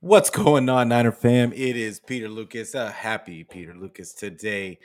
What's 0.00 0.28
going 0.28 0.68
on, 0.68 0.90
Niner 0.90 1.10
fam? 1.10 1.54
It 1.54 1.74
is 1.74 2.00
Peter 2.00 2.28
Lucas, 2.28 2.74
a 2.74 2.90
happy 2.90 3.44
Peter 3.44 3.74
Lucas 3.74 4.12
today. 4.12 4.78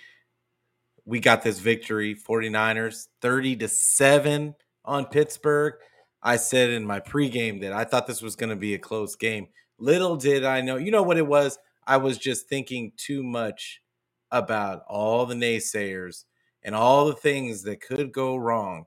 We 1.04 1.20
got 1.20 1.44
this 1.44 1.60
victory, 1.60 2.16
49ers, 2.16 3.08
30 3.22 3.58
to 3.58 3.68
7 3.68 4.56
on 4.86 5.06
Pittsburgh. 5.08 5.74
I 6.24 6.38
said 6.38 6.70
in 6.70 6.86
my 6.86 7.02
pregame 7.02 7.60
that 7.60 7.74
I 7.74 7.84
thought 7.84 8.08
this 8.08 8.22
was 8.22 8.38
going 8.38 8.52
to 8.52 8.56
be 8.56 8.74
a 8.74 8.80
close 8.80 9.18
game. 9.18 9.48
Little 9.78 10.16
did 10.16 10.46
I 10.46 10.62
know, 10.62 10.78
you 10.78 10.92
know 10.92 11.04
what 11.04 11.18
it 11.18 11.28
was? 11.28 11.60
I 11.86 11.98
was 11.98 12.18
just 12.18 12.48
thinking 12.48 12.94
too 12.96 13.22
much 13.22 13.82
about 14.32 14.84
all 14.88 15.26
the 15.26 15.36
naysayers 15.36 16.24
and 16.64 16.74
all 16.74 17.06
the 17.06 17.16
things 17.16 17.64
that 17.64 17.82
could 17.82 18.14
go 18.14 18.38
wrong. 18.38 18.86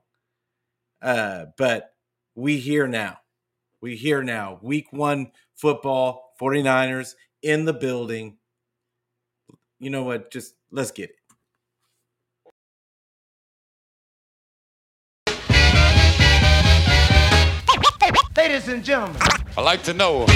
Uh, 1.03 1.45
but 1.55 1.93
we 2.33 2.57
here 2.57 2.87
now. 2.87 3.19
We 3.79 3.95
here 3.95 4.23
now. 4.23 4.57
Week 4.63 4.87
one 4.91 5.31
football, 5.55 6.33
49ers 6.39 7.15
in 7.41 7.65
the 7.65 7.73
building. 7.73 8.37
You 9.79 9.89
know 9.89 10.03
what? 10.03 10.31
Just 10.31 10.55
let's 10.71 10.91
get 10.91 11.09
it. 11.09 11.15
Ladies 18.37 18.67
and 18.67 18.83
gentlemen, 18.83 19.21
I'd 19.57 19.61
like 19.61 19.81
to 19.83 19.93
know. 19.93 20.27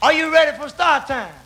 are 0.00 0.12
you 0.12 0.32
ready 0.32 0.56
for 0.56 0.68
start 0.68 1.06
time? 1.06 1.43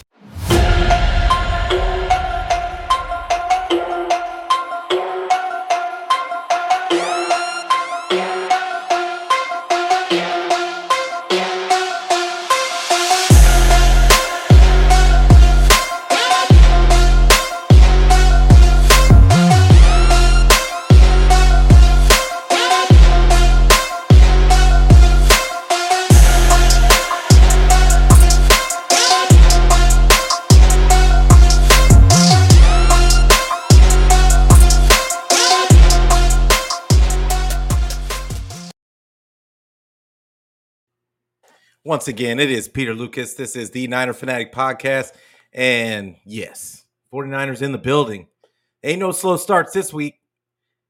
Once 41.89 42.07
again, 42.07 42.39
it 42.39 42.51
is 42.51 42.69
Peter 42.69 42.93
Lucas. 42.93 43.33
This 43.33 43.57
is 43.57 43.71
the 43.71 43.89
Niner 43.89 44.13
Fanatic 44.13 44.53
Podcast. 44.53 45.13
And 45.55 46.17
yes, 46.27 46.85
49ers 47.11 47.63
in 47.63 47.73
the 47.73 47.79
building. 47.79 48.29
Ain't 48.85 49.01
no 49.01 49.11
slow 49.11 49.39
starts 49.39 49.73
this 49.73 49.91
week. 49.91 50.21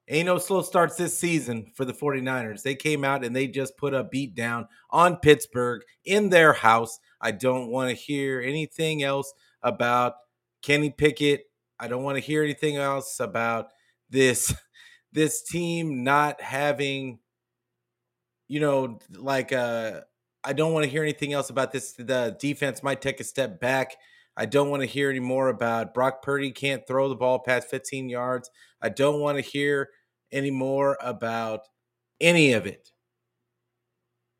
Ain't 0.09 0.27
no 0.27 0.39
slow 0.39 0.61
starts 0.61 0.97
this 0.97 1.17
season 1.17 1.71
for 1.77 1.85
the 1.85 1.93
49ers. 1.93 2.63
They 2.63 2.75
came 2.75 3.05
out 3.05 3.25
and 3.25 3.37
they 3.37 3.47
just 3.47 3.77
put 3.77 3.95
a 3.95 4.03
beat 4.03 4.35
down 4.35 4.67
on 4.91 5.19
Pittsburgh 5.19 5.83
in 6.05 6.31
their 6.31 6.53
house. 6.53 6.99
I 7.21 7.31
don't 7.31 7.69
want 7.69 7.91
to 7.91 7.95
hear 7.95 8.41
anything 8.41 9.05
else 9.05 9.33
about 9.63 10.15
Kenny 10.63 10.91
Pickett. 10.91 11.45
I 11.79 11.87
don't 11.87 12.03
want 12.03 12.17
to 12.17 12.21
hear 12.21 12.43
anything 12.43 12.77
else 12.77 13.21
about 13.21 13.69
this 14.11 14.53
this 15.13 15.45
team 15.45 16.03
not 16.03 16.41
having 16.41 17.21
you 18.49 18.59
know 18.59 18.99
like 19.17 19.53
uh 19.53 20.01
I 20.45 20.53
don't 20.53 20.73
want 20.73 20.85
to 20.85 20.91
hear 20.91 21.03
anything 21.03 21.33
else 21.33 21.51
about 21.51 21.73
this. 21.73 21.93
The 21.93 22.37
defense 22.39 22.83
might 22.83 23.01
take 23.01 23.21
a 23.21 23.25
step 23.25 23.61
back. 23.61 23.97
I 24.37 24.47
don't 24.47 24.71
want 24.71 24.83
to 24.83 24.87
hear 24.87 25.11
any 25.11 25.21
more 25.21 25.49
about 25.49 25.95
Brock 25.95 26.23
Purdy 26.23 26.53
can't 26.53 26.87
throw 26.87 27.09
the 27.09 27.17
ball 27.17 27.41
past 27.41 27.69
15 27.69 28.09
yards. 28.09 28.51
I 28.81 28.89
don't 28.89 29.21
want 29.21 29.37
to 29.37 29.43
hear 29.43 29.91
any 30.31 30.53
more 30.53 30.97
about 31.01 31.63
any 32.21 32.53
of 32.53 32.67
it. 32.67 32.93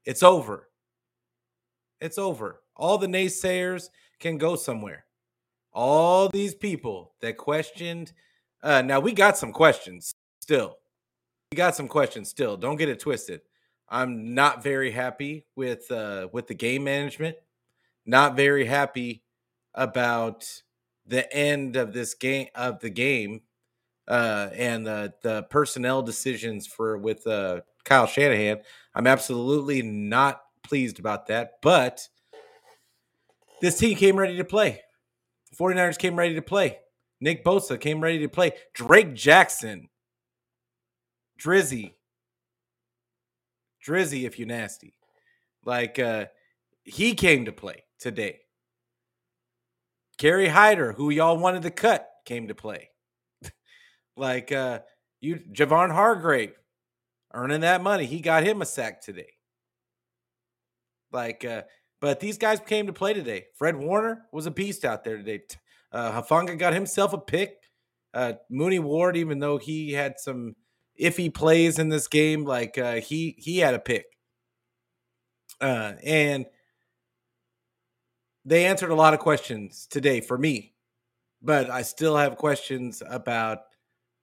It's 0.05 0.23
over. 0.23 0.69
It's 2.01 2.17
over. 2.17 2.61
All 2.77 2.97
the 2.99 3.09
naysayers 3.09 3.89
can 4.21 4.39
go 4.39 4.55
somewhere. 4.57 5.05
All 5.73 6.29
these 6.29 6.55
people 6.55 7.15
that 7.21 7.37
questioned. 7.37 8.13
Uh, 8.63 8.83
now, 8.83 9.01
we 9.01 9.13
got 9.13 9.37
some 9.37 9.53
questions 9.53 10.13
still. 10.41 10.77
We 11.51 11.57
got 11.57 11.75
some 11.75 11.89
questions 11.89 12.29
still. 12.29 12.57
Don't 12.57 12.77
get 12.77 12.89
it 12.89 13.01
twisted. 13.01 13.41
I'm 13.91 14.35
not 14.35 14.63
very 14.63 14.91
happy 14.91 15.47
with 15.57 15.91
uh, 15.91 16.29
with 16.33 16.47
the 16.47 16.55
game 16.55 16.85
management. 16.85 17.37
Not 18.05 18.37
very 18.37 18.65
happy 18.65 19.23
about 19.75 20.47
the 21.07 21.33
end 21.35 21.77
of 21.77 21.93
this 21.93 22.15
game 22.15 22.49
of 22.55 22.81
the 22.81 22.91
game 22.91 23.43
uh, 24.07 24.51
and 24.55 24.87
the 24.87 25.15
the 25.23 25.45
personnel 25.45 26.03
decisions 26.03 26.67
for 26.67 26.99
with 26.99 27.27
uh, 27.27 27.61
Kyle 27.85 28.07
Shanahan. 28.07 28.61
I'm 28.95 29.07
absolutely 29.07 29.83
not 29.83 30.43
pleased 30.63 30.99
about 30.99 31.27
that. 31.29 31.55
But 31.63 32.07
this 33.61 33.79
team 33.79 33.97
came 33.97 34.17
ready 34.17 34.37
to 34.37 34.45
play. 34.45 34.83
49ers 35.59 35.99
came 35.99 36.17
ready 36.17 36.35
to 36.35 36.43
play. 36.43 36.79
Nick 37.21 37.45
Bosa 37.45 37.81
came 37.81 38.01
ready 38.01 38.21
to 38.21 38.29
play. 38.29 38.53
Drake 38.75 39.15
Jackson, 39.15 39.89
Drizzy, 41.41 41.95
Drizzy, 43.89 44.27
if 44.27 44.39
you 44.39 44.45
nasty. 44.47 44.95
Like 45.65 45.99
uh 45.99 46.27
he 46.85 47.15
came 47.15 47.47
to 47.47 47.53
play 47.53 47.85
today. 47.99 48.41
Kerry 50.19 50.49
Hyder, 50.49 50.93
who 50.93 51.11
y'all 51.11 51.39
wanted 51.39 51.63
to 51.63 51.71
cut, 51.71 52.09
came 52.25 52.49
to 52.49 52.55
play. 52.55 52.91
like 54.17 54.53
uh 54.53 54.81
you 55.21 55.37
Javon 55.53 55.91
Hargrave 55.91 56.53
earning 57.33 57.63
that 57.63 57.83
money. 57.83 58.05
He 58.05 58.21
got 58.21 58.45
him 58.45 58.63
a 58.63 58.67
sack 58.67 59.01
today. 59.01 59.33
Like 61.11 61.45
uh 61.45 61.63
but 62.01 62.21
these 62.21 62.39
guys 62.39 62.61
came 62.61 62.87
to 62.87 62.93
play 62.93 63.15
today. 63.15 63.47
Fred 63.57 63.77
Warner 63.77 64.27
was 64.33 64.47
a 64.47 64.51
beast 64.51 64.85
out 64.85 65.03
there 65.05 65.17
today. 65.17 65.41
Uh 65.93 66.21
Hufanga 66.21 66.59
got 66.59 66.75
himself 66.75 67.13
a 67.15 67.19
pick. 67.19 67.57
Uh 68.13 68.35
Mooney 68.51 68.79
Ward, 68.79 69.17
even 69.17 69.39
though 69.39 69.57
he 69.59 69.93
had 69.93 70.15
some 70.19 70.55
iffy 71.01 71.33
plays 71.33 71.79
in 71.79 71.89
this 71.89 72.09
game, 72.09 72.45
like 72.45 72.79
uh 72.79 72.97
he 72.97 73.35
he 73.39 73.59
had 73.59 73.75
a 73.75 73.79
pick. 73.79 74.07
Uh 75.61 75.95
and 76.03 76.47
they 78.45 78.65
answered 78.65 78.91
a 78.91 78.95
lot 78.95 79.15
of 79.15 79.21
questions 79.21 79.87
today 79.91 80.21
for 80.21 80.39
me, 80.39 80.73
but 81.43 81.69
I 81.69 81.83
still 81.83 82.17
have 82.17 82.37
questions 82.37 83.03
about 83.07 83.61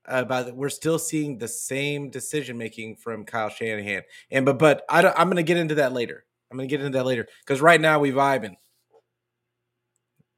about 0.08 0.56
we're 0.56 0.70
still 0.70 1.00
seeing 1.00 1.38
the 1.38 1.48
same 1.48 2.10
decision 2.10 2.58
making 2.58 2.96
from 2.96 3.26
Kyle 3.26 3.50
Shanahan. 3.50 4.04
And 4.32 4.46
but 4.46 4.58
but 4.60 4.84
I 4.90 5.02
don't, 5.02 5.18
I'm 5.18 5.28
going 5.28 5.38
to 5.38 5.44
get 5.44 5.58
into 5.58 5.76
that 5.76 5.94
later. 5.94 6.26
I'm 6.50 6.58
going 6.58 6.70
to 6.70 6.76
get 6.76 6.84
into 6.84 6.98
that 6.98 7.06
later 7.06 7.28
because 7.46 7.62
right 7.62 7.82
now 7.82 8.00
we 8.00 8.12
vibing. 8.12 8.56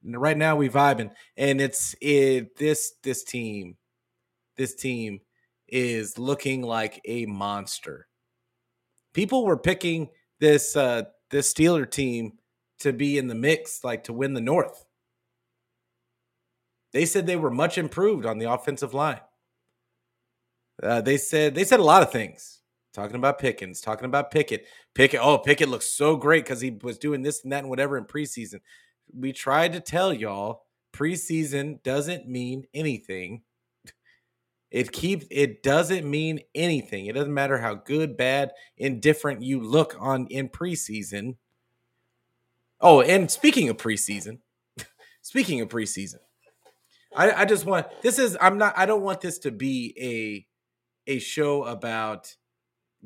Right 0.04 0.36
now 0.36 0.56
we 0.56 0.68
vibing, 0.68 1.10
and 1.36 1.60
it's 1.60 1.94
it 2.00 2.56
this 2.56 2.94
this 3.02 3.24
team, 3.24 3.76
this 4.56 4.74
team 4.74 5.20
is 5.68 6.18
looking 6.18 6.62
like 6.62 7.00
a 7.04 7.26
monster. 7.26 8.08
People 9.14 9.44
were 9.44 9.58
picking 9.58 10.08
this 10.40 10.76
uh 10.76 11.04
this 11.30 11.52
Steeler 11.52 11.90
team 11.90 12.32
to 12.80 12.92
be 12.92 13.18
in 13.18 13.26
the 13.26 13.34
mix, 13.34 13.84
like 13.84 14.04
to 14.04 14.12
win 14.12 14.34
the 14.34 14.40
North. 14.40 14.84
They 16.92 17.04
said 17.04 17.26
they 17.26 17.36
were 17.36 17.50
much 17.50 17.76
improved 17.76 18.24
on 18.24 18.38
the 18.38 18.50
offensive 18.50 18.94
line. 18.94 19.20
Uh, 20.82 21.00
they 21.00 21.16
said 21.16 21.54
they 21.54 21.64
said 21.64 21.80
a 21.80 21.84
lot 21.84 22.02
of 22.02 22.12
things, 22.12 22.62
talking 22.94 23.16
about 23.16 23.38
Pickens, 23.38 23.80
talking 23.80 24.06
about 24.06 24.30
Pickett. 24.30 24.66
Pickett, 24.94 25.20
oh, 25.22 25.38
Pickett 25.38 25.68
looks 25.68 25.86
so 25.90 26.16
great 26.16 26.44
because 26.44 26.60
he 26.60 26.78
was 26.82 26.98
doing 26.98 27.22
this 27.22 27.42
and 27.42 27.52
that 27.52 27.60
and 27.60 27.70
whatever 27.70 27.98
in 27.98 28.04
preseason. 28.04 28.60
We 29.12 29.32
tried 29.32 29.72
to 29.72 29.80
tell 29.80 30.12
y'all 30.12 30.62
preseason 30.92 31.82
doesn't 31.82 32.28
mean 32.28 32.64
anything. 32.74 33.42
It 34.70 34.92
keeps 34.92 35.26
it 35.30 35.62
doesn't 35.62 36.08
mean 36.08 36.40
anything. 36.54 37.06
It 37.06 37.14
doesn't 37.14 37.32
matter 37.32 37.58
how 37.58 37.74
good, 37.74 38.16
bad, 38.16 38.52
indifferent 38.76 39.42
you 39.42 39.60
look 39.60 39.96
on 39.98 40.26
in 40.26 40.48
preseason. 40.48 41.36
Oh, 42.80 43.00
and 43.00 43.30
speaking 43.30 43.68
of 43.70 43.78
preseason, 43.78 44.38
speaking 45.22 45.60
of 45.60 45.68
preseason, 45.68 46.18
I, 47.16 47.32
I 47.32 47.44
just 47.46 47.64
want 47.64 47.86
this 48.02 48.18
is 48.18 48.36
I'm 48.40 48.58
not 48.58 48.74
I 48.76 48.84
don't 48.86 49.02
want 49.02 49.20
this 49.22 49.38
to 49.40 49.50
be 49.50 49.94
a 49.98 51.14
a 51.16 51.18
show 51.18 51.64
about 51.64 52.36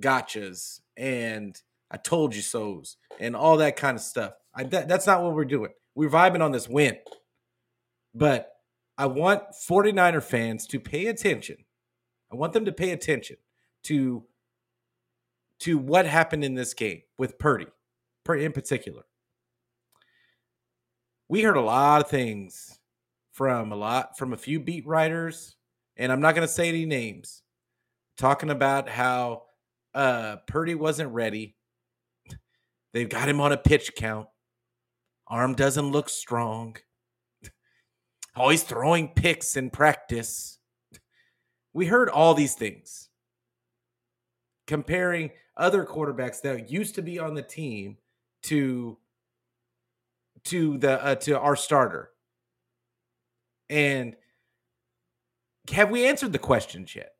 gotchas 0.01 0.81
and 0.97 1.61
I 1.91 1.99
told 1.99 2.35
you 2.35 2.43
so's 2.43 2.97
and 3.21 3.37
all 3.37 3.59
that 3.59 3.77
kind 3.77 3.97
of 3.97 4.03
stuff. 4.03 4.33
I, 4.55 4.65
that, 4.65 4.89
that's 4.89 5.07
not 5.07 5.23
what 5.23 5.35
we're 5.35 5.45
doing. 5.45 5.73
We're 5.95 6.11
vibing 6.11 6.43
on 6.43 6.53
this 6.53 6.69
win. 6.69 6.97
But 8.15 8.51
I 8.99 9.07
want 9.07 9.43
49er 9.69 10.23
fans 10.23 10.67
to 10.69 10.81
pay 10.81 11.07
attention. 11.07 11.57
I 12.33 12.37
want 12.37 12.53
them 12.53 12.65
to 12.67 12.73
pay 12.73 12.91
attention 12.93 13.37
to 13.85 14.25
to 15.61 15.79
what 15.79 16.07
happened 16.07 16.45
in 16.45 16.55
this 16.55 16.75
game 16.75 17.03
with 17.19 17.39
Purdy, 17.39 17.67
Purdy 18.25 18.45
in 18.45 18.53
particular. 18.53 19.05
we 21.29 21.43
heard 21.43 21.57
a 21.57 21.61
lot 21.61 22.03
of 22.03 22.11
things 22.11 22.79
from 23.33 23.73
a 23.73 23.77
lot 23.77 24.19
from 24.19 24.33
a 24.33 24.37
few 24.37 24.61
beat 24.61 24.87
writers, 24.87 25.57
and 25.97 26.13
I'm 26.13 26.21
not 26.21 26.35
going 26.35 26.47
to 26.47 26.53
say 26.53 26.69
any 26.69 26.85
names, 26.85 27.43
talking 28.19 28.51
about 28.51 28.89
how 28.89 29.45
uh 29.95 30.37
Purdy 30.47 30.75
wasn't 30.75 31.11
ready. 31.13 31.57
They've 32.93 33.09
got 33.09 33.29
him 33.29 33.41
on 33.41 33.53
a 33.53 33.57
pitch 33.57 33.93
count. 33.97 34.29
Arm 35.29 35.55
doesn't 35.55 35.93
look 35.93 36.09
strong. 36.11 36.77
Always 38.35 38.63
throwing 38.63 39.09
picks 39.09 39.57
in 39.57 39.71
practice. 39.71 40.59
We 41.75 41.87
heard 41.87 42.09
all 42.09 42.35
these 42.35 42.55
things 42.55 43.09
comparing 44.67 45.31
other 45.57 45.85
quarterbacks 45.85 46.41
that 46.43 46.71
used 46.71 46.95
to 46.95 47.03
be 47.03 47.19
on 47.19 47.35
the 47.35 47.43
team 47.43 47.99
to 48.45 48.97
to 50.45 50.79
the 50.79 51.05
uh, 51.05 51.15
to 51.17 51.39
our 51.39 51.57
starter. 51.57 52.11
And 53.69 54.17
have 55.71 55.91
we 55.91 56.07
answered 56.07 56.33
the 56.33 56.39
questions 56.39 56.97
yet? 56.97 57.13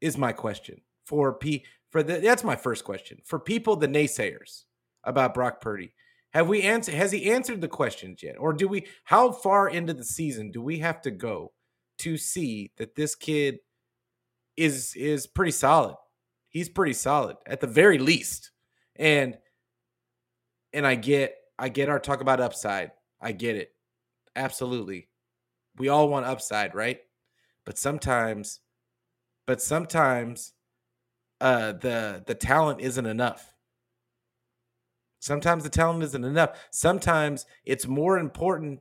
Is 0.00 0.18
my 0.18 0.32
question 0.32 0.80
for 1.04 1.32
P 1.32 1.64
for 1.90 2.02
the 2.02 2.18
that's 2.18 2.44
my 2.44 2.56
first 2.56 2.84
question 2.84 3.18
for 3.24 3.38
people 3.38 3.76
the 3.76 3.88
naysayers 3.88 4.64
about 5.04 5.34
Brock 5.34 5.60
Purdy. 5.60 5.94
Have 6.32 6.48
we 6.48 6.62
answered? 6.62 6.94
Has 6.94 7.12
he 7.12 7.30
answered 7.30 7.60
the 7.60 7.68
questions 7.68 8.22
yet, 8.22 8.36
or 8.38 8.52
do 8.52 8.66
we? 8.66 8.86
How 9.04 9.32
far 9.32 9.68
into 9.68 9.92
the 9.92 10.04
season 10.04 10.50
do 10.50 10.62
we 10.62 10.78
have 10.78 11.02
to 11.02 11.10
go 11.10 11.52
to 11.98 12.16
see 12.16 12.72
that 12.78 12.94
this 12.94 13.14
kid 13.14 13.58
is 14.56 14.94
is 14.96 15.26
pretty 15.26 15.52
solid? 15.52 15.96
He's 16.48 16.70
pretty 16.70 16.94
solid 16.94 17.36
at 17.46 17.60
the 17.60 17.66
very 17.66 17.98
least, 17.98 18.50
and 18.96 19.36
and 20.72 20.86
I 20.86 20.94
get 20.94 21.36
I 21.58 21.68
get 21.68 21.90
our 21.90 22.00
talk 22.00 22.22
about 22.22 22.40
upside. 22.40 22.92
I 23.20 23.32
get 23.32 23.56
it, 23.56 23.74
absolutely. 24.34 25.08
We 25.76 25.88
all 25.88 26.08
want 26.08 26.26
upside, 26.26 26.74
right? 26.74 26.98
But 27.66 27.78
sometimes, 27.78 28.60
but 29.46 29.60
sometimes, 29.60 30.54
uh, 31.42 31.72
the 31.72 32.24
the 32.26 32.34
talent 32.34 32.80
isn't 32.80 33.06
enough 33.06 33.51
Sometimes 35.22 35.62
the 35.62 35.70
talent 35.70 36.02
isn't 36.02 36.24
enough. 36.24 36.58
Sometimes 36.72 37.46
it's 37.64 37.86
more 37.86 38.18
important 38.18 38.80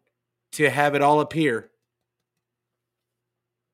to 0.53 0.71
have 0.71 0.95
it 0.95 1.03
all 1.03 1.19
up 1.19 1.33
here, 1.33 1.69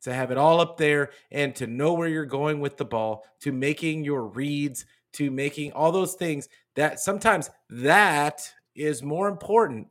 to 0.01 0.13
have 0.13 0.31
it 0.31 0.37
all 0.37 0.59
up 0.59 0.75
there, 0.75 1.11
and 1.31 1.55
to 1.55 1.65
know 1.65 1.93
where 1.93 2.09
you're 2.09 2.25
going 2.25 2.59
with 2.59 2.75
the 2.75 2.83
ball, 2.83 3.23
to 3.39 3.53
making 3.53 4.03
your 4.03 4.27
reads, 4.27 4.85
to 5.13 5.31
making 5.31 5.71
all 5.71 5.93
those 5.93 6.15
things. 6.15 6.49
That 6.75 6.99
sometimes 6.99 7.49
that 7.69 8.51
is 8.75 9.01
more 9.01 9.29
important 9.29 9.87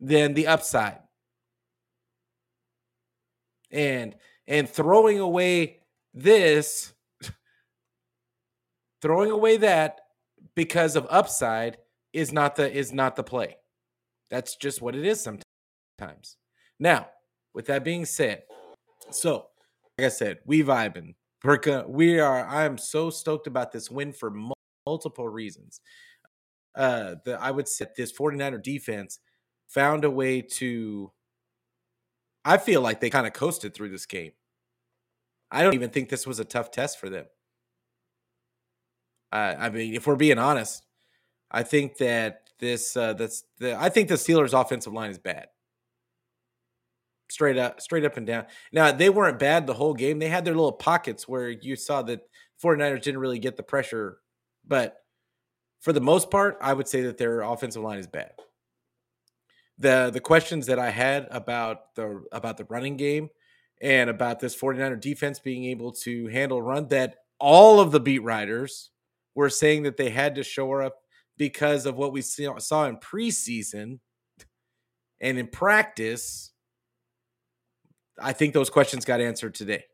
than 0.00 0.32
the 0.32 0.46
upside. 0.46 1.00
And 3.70 4.16
and 4.46 4.66
throwing 4.66 5.20
away 5.20 5.80
this, 6.14 6.94
throwing 9.02 9.30
away 9.30 9.58
that 9.58 10.00
because 10.58 10.96
of 10.96 11.06
upside 11.08 11.78
is 12.12 12.32
not 12.32 12.56
the 12.56 12.76
is 12.76 12.92
not 12.92 13.14
the 13.14 13.22
play. 13.22 13.56
That's 14.28 14.56
just 14.56 14.82
what 14.82 14.96
it 14.96 15.06
is 15.06 15.22
sometimes. 15.22 16.36
Now, 16.80 17.06
with 17.54 17.66
that 17.66 17.84
being 17.84 18.04
said, 18.04 18.42
so 19.12 19.46
like 19.96 20.06
I 20.06 20.08
said, 20.08 20.38
we 20.44 20.64
vibing. 20.64 21.14
We 21.86 22.18
are. 22.18 22.44
I 22.44 22.64
am 22.64 22.76
so 22.76 23.08
stoked 23.08 23.46
about 23.46 23.70
this 23.70 23.88
win 23.88 24.12
for 24.12 24.34
multiple 24.84 25.28
reasons. 25.28 25.80
Uh, 26.74 27.14
the 27.24 27.40
I 27.40 27.52
would 27.52 27.68
say 27.68 27.86
this 27.96 28.12
49er 28.12 28.60
defense 28.60 29.20
found 29.68 30.04
a 30.04 30.10
way 30.10 30.42
to. 30.42 31.12
I 32.44 32.56
feel 32.56 32.80
like 32.80 32.98
they 32.98 33.10
kind 33.10 33.28
of 33.28 33.32
coasted 33.32 33.74
through 33.74 33.90
this 33.90 34.06
game. 34.06 34.32
I 35.52 35.62
don't 35.62 35.74
even 35.74 35.90
think 35.90 36.08
this 36.08 36.26
was 36.26 36.40
a 36.40 36.44
tough 36.44 36.72
test 36.72 36.98
for 36.98 37.08
them. 37.08 37.26
Uh, 39.32 39.54
I 39.58 39.70
mean, 39.70 39.94
if 39.94 40.06
we're 40.06 40.16
being 40.16 40.38
honest, 40.38 40.82
I 41.50 41.62
think 41.62 41.98
that 41.98 42.42
this 42.58 42.96
uh, 42.96 43.14
that's 43.14 43.44
the 43.58 43.78
I 43.80 43.88
think 43.88 44.08
the 44.08 44.14
Steelers' 44.14 44.58
offensive 44.58 44.92
line 44.92 45.10
is 45.10 45.18
bad. 45.18 45.46
Straight 47.30 47.58
up, 47.58 47.80
straight 47.80 48.04
up 48.04 48.16
and 48.16 48.26
down. 48.26 48.46
Now 48.72 48.90
they 48.92 49.10
weren't 49.10 49.38
bad 49.38 49.66
the 49.66 49.74
whole 49.74 49.94
game. 49.94 50.18
They 50.18 50.28
had 50.28 50.44
their 50.44 50.54
little 50.54 50.72
pockets 50.72 51.28
where 51.28 51.50
you 51.50 51.76
saw 51.76 52.02
that 52.02 52.22
49ers 52.62 53.02
didn't 53.02 53.20
really 53.20 53.38
get 53.38 53.56
the 53.56 53.62
pressure, 53.62 54.18
but 54.66 54.96
for 55.80 55.92
the 55.92 56.00
most 56.00 56.30
part, 56.30 56.56
I 56.60 56.72
would 56.72 56.88
say 56.88 57.02
that 57.02 57.18
their 57.18 57.42
offensive 57.42 57.82
line 57.82 57.98
is 57.98 58.06
bad. 58.06 58.32
The 59.78 60.10
the 60.12 60.20
questions 60.20 60.66
that 60.66 60.78
I 60.78 60.90
had 60.90 61.28
about 61.30 61.94
the 61.94 62.24
about 62.32 62.56
the 62.56 62.64
running 62.64 62.96
game 62.96 63.28
and 63.80 64.10
about 64.10 64.40
this 64.40 64.56
49er 64.56 65.00
defense 65.00 65.38
being 65.38 65.64
able 65.66 65.92
to 65.92 66.26
handle 66.26 66.60
run 66.60 66.88
that 66.88 67.16
all 67.38 67.78
of 67.78 67.92
the 67.92 68.00
beat 68.00 68.22
writers 68.24 68.90
were 69.38 69.48
saying 69.48 69.84
that 69.84 69.96
they 69.96 70.10
had 70.10 70.34
to 70.34 70.42
shore 70.42 70.82
up 70.82 70.96
because 71.36 71.86
of 71.86 71.96
what 71.96 72.12
we 72.12 72.20
saw 72.20 72.86
in 72.86 72.96
preseason 72.96 74.00
and 75.20 75.38
in 75.38 75.46
practice. 75.46 76.50
I 78.20 78.32
think 78.32 78.52
those 78.52 78.68
questions 78.68 79.04
got 79.04 79.20
answered 79.20 79.54
today. 79.54 79.84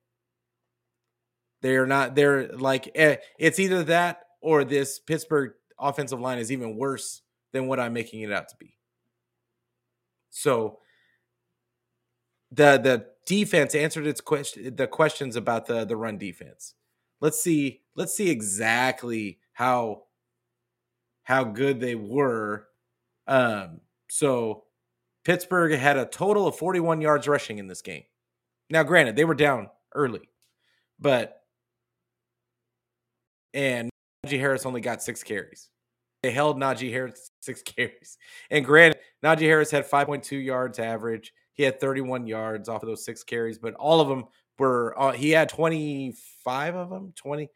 They're 1.60 1.84
not, 1.84 2.14
they're 2.14 2.48
like, 2.48 2.90
eh, 2.94 3.16
it's 3.38 3.58
either 3.58 3.84
that 3.84 4.20
or 4.40 4.64
this 4.64 4.98
Pittsburgh 4.98 5.52
offensive 5.78 6.20
line 6.20 6.38
is 6.38 6.50
even 6.50 6.78
worse 6.78 7.20
than 7.52 7.66
what 7.66 7.78
I'm 7.78 7.92
making 7.92 8.22
it 8.22 8.32
out 8.32 8.48
to 8.48 8.56
be. 8.58 8.78
So 10.30 10.78
the 12.50 12.78
the 12.78 13.06
defense 13.26 13.74
answered 13.74 14.06
its 14.06 14.22
question 14.22 14.74
the 14.74 14.86
questions 14.86 15.36
about 15.36 15.66
the 15.66 15.84
the 15.84 15.96
run 15.96 16.16
defense. 16.16 16.74
Let's 17.24 17.40
see 17.40 17.80
let's 17.96 18.12
see 18.14 18.28
exactly 18.28 19.38
how 19.54 20.02
how 21.22 21.42
good 21.42 21.80
they 21.80 21.94
were. 21.94 22.66
Um, 23.26 23.80
so 24.10 24.64
Pittsburgh 25.24 25.72
had 25.72 25.96
a 25.96 26.04
total 26.04 26.46
of 26.46 26.58
41 26.58 27.00
yards 27.00 27.26
rushing 27.26 27.56
in 27.56 27.66
this 27.66 27.80
game. 27.80 28.02
Now, 28.68 28.82
granted, 28.82 29.16
they 29.16 29.24
were 29.24 29.34
down 29.34 29.70
early, 29.94 30.28
but 31.00 31.40
and 33.54 33.88
Najee 34.26 34.38
Harris 34.38 34.66
only 34.66 34.82
got 34.82 35.02
six 35.02 35.22
carries. 35.22 35.70
They 36.22 36.30
held 36.30 36.58
Najee 36.58 36.90
Harris 36.90 37.30
six 37.40 37.62
carries. 37.62 38.18
And 38.50 38.66
granted, 38.66 39.00
Najee 39.24 39.46
Harris 39.46 39.70
had 39.70 39.88
5.2 39.88 40.44
yards 40.44 40.78
average. 40.78 41.32
He 41.54 41.62
had 41.62 41.80
31 41.80 42.26
yards 42.26 42.68
off 42.68 42.82
of 42.82 42.88
those 42.90 43.02
six 43.02 43.24
carries, 43.24 43.58
but 43.58 43.72
all 43.76 44.02
of 44.02 44.08
them 44.08 44.24
were 44.58 44.94
uh, 45.00 45.12
he 45.12 45.30
had 45.30 45.48
25 45.48 46.74
of 46.74 46.90
them, 46.90 47.12
20 47.16 47.48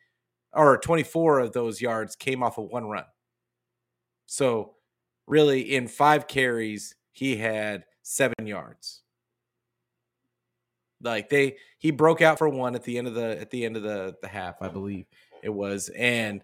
or 0.52 0.78
24 0.78 1.40
of 1.40 1.52
those 1.52 1.80
yards 1.80 2.16
came 2.16 2.42
off 2.42 2.58
of 2.58 2.66
one 2.66 2.86
run. 2.86 3.04
So, 4.26 4.74
really, 5.26 5.74
in 5.74 5.88
five 5.88 6.26
carries, 6.26 6.94
he 7.12 7.36
had 7.36 7.84
seven 8.02 8.46
yards. 8.46 9.02
Like 11.00 11.28
they, 11.28 11.56
he 11.78 11.90
broke 11.90 12.22
out 12.22 12.38
for 12.38 12.48
one 12.48 12.74
at 12.74 12.82
the 12.82 12.98
end 12.98 13.06
of 13.06 13.14
the 13.14 13.40
at 13.40 13.50
the 13.50 13.64
end 13.64 13.76
of 13.76 13.82
the 13.82 14.16
the 14.20 14.28
half, 14.28 14.60
I 14.60 14.68
believe 14.68 15.06
it 15.42 15.50
was, 15.50 15.90
and 15.90 16.42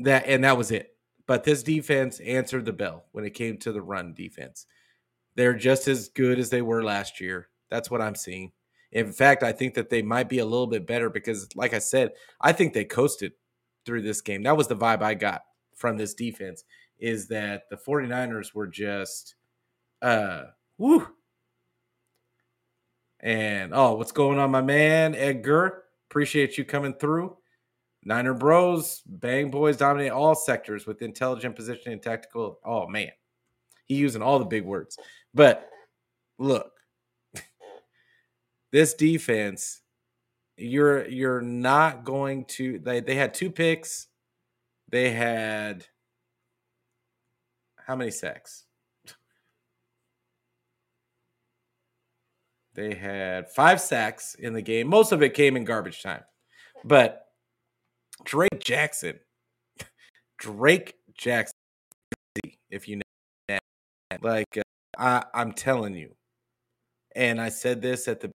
that 0.00 0.26
and 0.26 0.44
that 0.44 0.56
was 0.56 0.70
it. 0.70 0.94
But 1.26 1.44
this 1.44 1.62
defense 1.62 2.20
answered 2.20 2.64
the 2.64 2.72
bell 2.72 3.04
when 3.12 3.24
it 3.24 3.34
came 3.34 3.58
to 3.58 3.72
the 3.72 3.82
run 3.82 4.14
defense. 4.14 4.66
They're 5.34 5.54
just 5.54 5.88
as 5.88 6.08
good 6.08 6.38
as 6.38 6.50
they 6.50 6.62
were 6.62 6.82
last 6.82 7.20
year. 7.20 7.48
That's 7.70 7.90
what 7.90 8.00
I'm 8.00 8.14
seeing. 8.14 8.52
In 8.92 9.12
fact, 9.12 9.42
I 9.42 9.52
think 9.52 9.74
that 9.74 9.90
they 9.90 10.02
might 10.02 10.28
be 10.28 10.38
a 10.38 10.44
little 10.44 10.66
bit 10.66 10.86
better 10.86 11.10
because, 11.10 11.48
like 11.54 11.74
I 11.74 11.78
said, 11.78 12.12
I 12.40 12.52
think 12.52 12.72
they 12.72 12.84
coasted 12.84 13.32
through 13.84 14.02
this 14.02 14.20
game. 14.20 14.42
That 14.42 14.56
was 14.56 14.68
the 14.68 14.76
vibe 14.76 15.02
I 15.02 15.14
got 15.14 15.42
from 15.76 15.96
this 15.96 16.14
defense 16.14 16.64
is 16.98 17.28
that 17.28 17.62
the 17.70 17.76
49ers 17.76 18.54
were 18.54 18.66
just 18.66 19.36
uh 20.02 20.44
woo. 20.76 21.06
And 23.20 23.72
oh, 23.74 23.94
what's 23.94 24.12
going 24.12 24.38
on, 24.38 24.50
my 24.50 24.60
man? 24.62 25.14
Edgar, 25.14 25.84
appreciate 26.08 26.56
you 26.56 26.64
coming 26.64 26.94
through. 26.94 27.36
Niner 28.04 28.34
Bros, 28.34 29.02
Bang 29.06 29.50
Boys 29.50 29.76
dominate 29.76 30.12
all 30.12 30.34
sectors 30.34 30.86
with 30.86 31.02
intelligent 31.02 31.56
positioning 31.56 31.94
and 31.94 32.02
tactical. 32.02 32.60
Oh 32.64 32.86
man, 32.86 33.10
he 33.86 33.96
using 33.96 34.22
all 34.22 34.38
the 34.38 34.44
big 34.44 34.64
words. 34.64 34.98
But 35.34 35.68
look, 36.38 36.70
this 38.72 38.94
defense, 38.94 39.80
you're 40.56 41.06
you're 41.08 41.40
not 41.40 42.04
going 42.04 42.44
to 42.46 42.78
they 42.80 43.00
they 43.00 43.14
had 43.14 43.34
two 43.34 43.50
picks. 43.50 44.08
They 44.88 45.10
had 45.10 45.86
how 47.86 47.96
many 47.96 48.10
sacks? 48.10 48.64
They 52.74 52.94
had 52.94 53.50
five 53.50 53.80
sacks 53.80 54.34
in 54.36 54.52
the 54.52 54.62
game. 54.62 54.86
Most 54.86 55.10
of 55.10 55.22
it 55.22 55.34
came 55.34 55.56
in 55.56 55.64
garbage 55.64 56.00
time. 56.02 56.22
But 56.84 57.26
Drake 58.24 58.60
Jackson, 58.60 59.18
Drake 60.38 60.94
Jackson, 61.14 61.54
if 62.70 62.86
you 62.86 63.00
know 63.48 63.58
Like 64.22 64.58
uh, 64.58 64.62
I, 64.96 65.24
I'm 65.34 65.52
telling 65.52 65.94
you, 65.94 66.14
and 67.16 67.40
I 67.40 67.48
said 67.48 67.82
this 67.82 68.06
at 68.06 68.20
the 68.20 68.30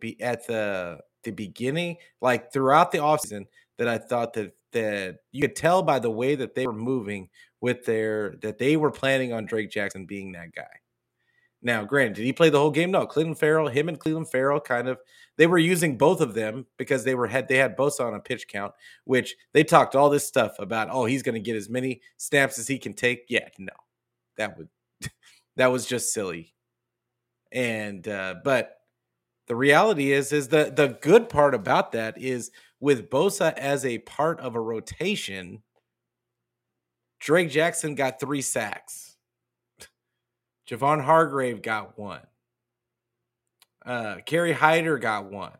be 0.00 0.20
at 0.20 0.46
the 0.46 0.98
the 1.24 1.30
beginning, 1.32 1.96
like 2.20 2.52
throughout 2.52 2.92
the 2.92 2.98
offseason, 2.98 3.46
that 3.78 3.88
I 3.88 3.98
thought 3.98 4.32
that 4.34 4.52
that 4.72 5.18
you 5.32 5.40
could 5.40 5.56
tell 5.56 5.82
by 5.82 5.98
the 5.98 6.10
way 6.10 6.34
that 6.34 6.54
they 6.54 6.66
were 6.66 6.72
moving 6.72 7.28
with 7.60 7.84
their 7.84 8.36
that 8.42 8.58
they 8.58 8.76
were 8.76 8.90
planning 8.90 9.32
on 9.32 9.46
Drake 9.46 9.70
Jackson 9.70 10.06
being 10.06 10.32
that 10.32 10.54
guy. 10.54 10.64
Now, 11.62 11.84
granted, 11.84 12.16
did 12.16 12.24
he 12.24 12.32
play 12.32 12.50
the 12.50 12.58
whole 12.58 12.70
game? 12.70 12.90
No. 12.90 13.06
Clelin 13.06 13.36
Ferrell, 13.36 13.68
him 13.68 13.88
and 13.88 13.98
Clelin 13.98 14.30
Ferrell 14.30 14.60
kind 14.60 14.88
of 14.88 14.98
they 15.36 15.46
were 15.46 15.58
using 15.58 15.98
both 15.98 16.20
of 16.20 16.34
them 16.34 16.66
because 16.76 17.02
they 17.02 17.14
were 17.14 17.26
had 17.26 17.48
they 17.48 17.56
had 17.56 17.76
both 17.76 18.00
on 18.00 18.14
a 18.14 18.20
pitch 18.20 18.46
count, 18.48 18.72
which 19.04 19.34
they 19.52 19.64
talked 19.64 19.96
all 19.96 20.10
this 20.10 20.26
stuff 20.26 20.56
about, 20.58 20.88
oh, 20.90 21.06
he's 21.06 21.22
gonna 21.22 21.40
get 21.40 21.56
as 21.56 21.68
many 21.68 22.02
snaps 22.18 22.58
as 22.58 22.68
he 22.68 22.78
can 22.78 22.92
take. 22.92 23.24
Yeah, 23.28 23.48
no. 23.58 23.72
That 24.36 24.56
would 24.56 24.68
that 25.56 25.68
was 25.68 25.86
just 25.86 26.12
silly. 26.12 26.54
And 27.52 28.06
uh, 28.06 28.36
but 28.44 28.75
the 29.46 29.56
reality 29.56 30.12
is 30.12 30.32
is 30.32 30.48
the 30.48 30.72
the 30.74 30.98
good 31.00 31.28
part 31.28 31.54
about 31.54 31.92
that 31.92 32.18
is 32.20 32.50
with 32.80 33.08
Bosa 33.10 33.52
as 33.54 33.84
a 33.84 33.98
part 33.98 34.40
of 34.40 34.54
a 34.54 34.60
rotation, 34.60 35.62
Drake 37.20 37.50
Jackson 37.50 37.94
got 37.94 38.20
three 38.20 38.42
sacks. 38.42 39.16
Javon 40.68 41.02
Hargrave 41.02 41.62
got 41.62 41.98
one. 41.98 42.26
Uh 43.84 44.16
Kerry 44.26 44.52
Hyder 44.52 44.98
got 44.98 45.30
one. 45.30 45.56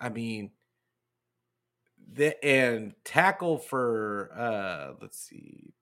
I 0.00 0.08
mean, 0.10 0.50
the 2.12 2.42
and 2.44 2.94
tackle 3.04 3.58
for 3.58 4.30
uh 4.36 4.94
let's 5.00 5.18
see 5.18 5.74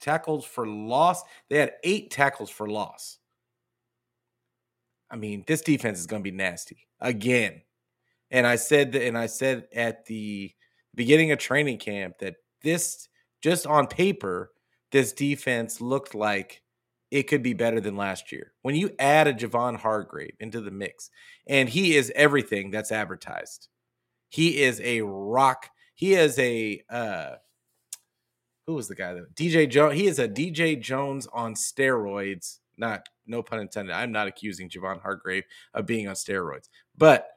tackles 0.00 0.44
for 0.44 0.66
loss. 0.66 1.22
They 1.48 1.58
had 1.58 1.74
eight 1.84 2.10
tackles 2.10 2.50
for 2.50 2.68
loss. 2.68 3.19
I 5.10 5.16
mean, 5.16 5.44
this 5.46 5.62
defense 5.62 5.98
is 5.98 6.06
going 6.06 6.22
to 6.22 6.30
be 6.30 6.36
nasty 6.36 6.86
again. 7.00 7.62
And 8.30 8.46
I 8.46 8.56
said 8.56 8.92
that, 8.92 9.06
and 9.06 9.18
I 9.18 9.26
said 9.26 9.66
at 9.74 10.06
the 10.06 10.52
beginning 10.94 11.32
of 11.32 11.38
training 11.38 11.78
camp 11.78 12.18
that 12.18 12.36
this, 12.62 13.08
just 13.42 13.66
on 13.66 13.86
paper, 13.86 14.52
this 14.92 15.12
defense 15.12 15.80
looked 15.80 16.14
like 16.14 16.62
it 17.10 17.24
could 17.24 17.42
be 17.42 17.54
better 17.54 17.80
than 17.80 17.96
last 17.96 18.30
year. 18.30 18.52
When 18.62 18.76
you 18.76 18.90
add 18.98 19.26
a 19.26 19.34
Javon 19.34 19.76
Hargrave 19.76 20.36
into 20.38 20.60
the 20.60 20.70
mix, 20.70 21.10
and 21.46 21.68
he 21.68 21.96
is 21.96 22.12
everything 22.14 22.70
that's 22.70 22.92
advertised, 22.92 23.68
he 24.28 24.62
is 24.62 24.80
a 24.82 25.00
rock. 25.00 25.68
He 25.94 26.14
is 26.14 26.38
a 26.38 26.82
uh, 26.88 27.34
who 28.66 28.74
was 28.74 28.86
the 28.86 28.94
guy 28.94 29.14
that 29.14 29.34
DJ 29.34 29.68
Jones? 29.68 29.94
He 29.94 30.06
is 30.06 30.20
a 30.20 30.28
DJ 30.28 30.80
Jones 30.80 31.26
on 31.32 31.54
steroids. 31.54 32.60
Not 32.80 33.08
no 33.26 33.42
pun 33.42 33.60
intended. 33.60 33.94
I'm 33.94 34.10
not 34.10 34.26
accusing 34.26 34.68
Javon 34.68 35.00
Hargrave 35.00 35.44
of 35.74 35.86
being 35.86 36.08
on 36.08 36.14
steroids, 36.14 36.68
but 36.96 37.28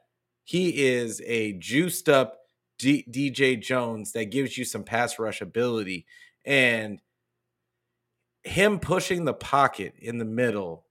he 0.42 0.86
is 0.86 1.22
a 1.24 1.52
juiced 1.54 2.08
up 2.08 2.38
D- 2.78 3.06
DJ 3.08 3.60
Jones 3.60 4.12
that 4.12 4.32
gives 4.32 4.58
you 4.58 4.64
some 4.64 4.82
pass 4.82 5.18
rush 5.18 5.40
ability 5.40 6.06
and 6.44 7.00
him 8.42 8.78
pushing 8.78 9.24
the 9.24 9.34
pocket 9.34 9.94
in 9.98 10.18
the 10.18 10.24
middle. 10.24 10.84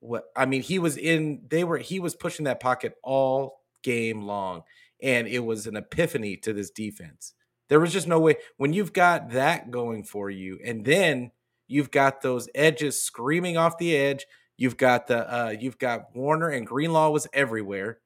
What 0.00 0.24
I 0.36 0.46
mean, 0.46 0.62
he 0.62 0.78
was 0.78 0.96
in. 0.96 1.42
They 1.48 1.64
were. 1.64 1.78
He 1.78 2.00
was 2.00 2.14
pushing 2.14 2.44
that 2.44 2.60
pocket 2.60 2.94
all 3.02 3.60
game 3.82 4.22
long, 4.22 4.62
and 5.02 5.28
it 5.28 5.40
was 5.40 5.66
an 5.66 5.76
epiphany 5.76 6.36
to 6.38 6.52
this 6.52 6.70
defense. 6.70 7.34
There 7.68 7.80
was 7.80 7.92
just 7.92 8.08
no 8.08 8.18
way 8.18 8.36
when 8.56 8.72
you've 8.72 8.92
got 8.92 9.30
that 9.30 9.70
going 9.70 10.04
for 10.04 10.30
you, 10.30 10.58
and 10.64 10.84
then 10.84 11.30
you've 11.70 11.90
got 11.90 12.20
those 12.20 12.48
edges 12.54 13.00
screaming 13.00 13.56
off 13.56 13.78
the 13.78 13.96
edge. 13.96 14.26
You've 14.56 14.76
got 14.76 15.06
the 15.06 15.32
uh, 15.32 15.54
you've 15.58 15.78
got 15.78 16.14
Warner 16.14 16.48
and 16.50 16.66
Greenlaw 16.66 17.10
was 17.10 17.26
everywhere. 17.32 18.00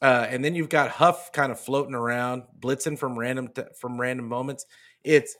Uh, 0.00 0.26
and 0.28 0.44
then 0.44 0.54
you've 0.54 0.68
got 0.68 0.90
Huff 0.90 1.32
kind 1.32 1.50
of 1.50 1.58
floating 1.58 1.94
around, 1.94 2.44
blitzing 2.60 2.98
from 2.98 3.18
random 3.18 3.48
to, 3.54 3.68
from 3.78 4.00
random 4.00 4.28
moments. 4.28 4.66
It's 5.02 5.36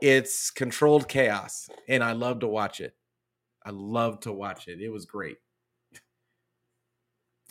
it's 0.00 0.50
controlled 0.50 1.08
chaos, 1.08 1.68
and 1.88 2.02
I 2.02 2.12
love 2.12 2.40
to 2.40 2.48
watch 2.48 2.80
it. 2.80 2.94
I 3.64 3.70
love 3.70 4.20
to 4.20 4.32
watch 4.32 4.68
it. 4.68 4.80
It 4.80 4.88
was 4.88 5.04
great. 5.04 5.36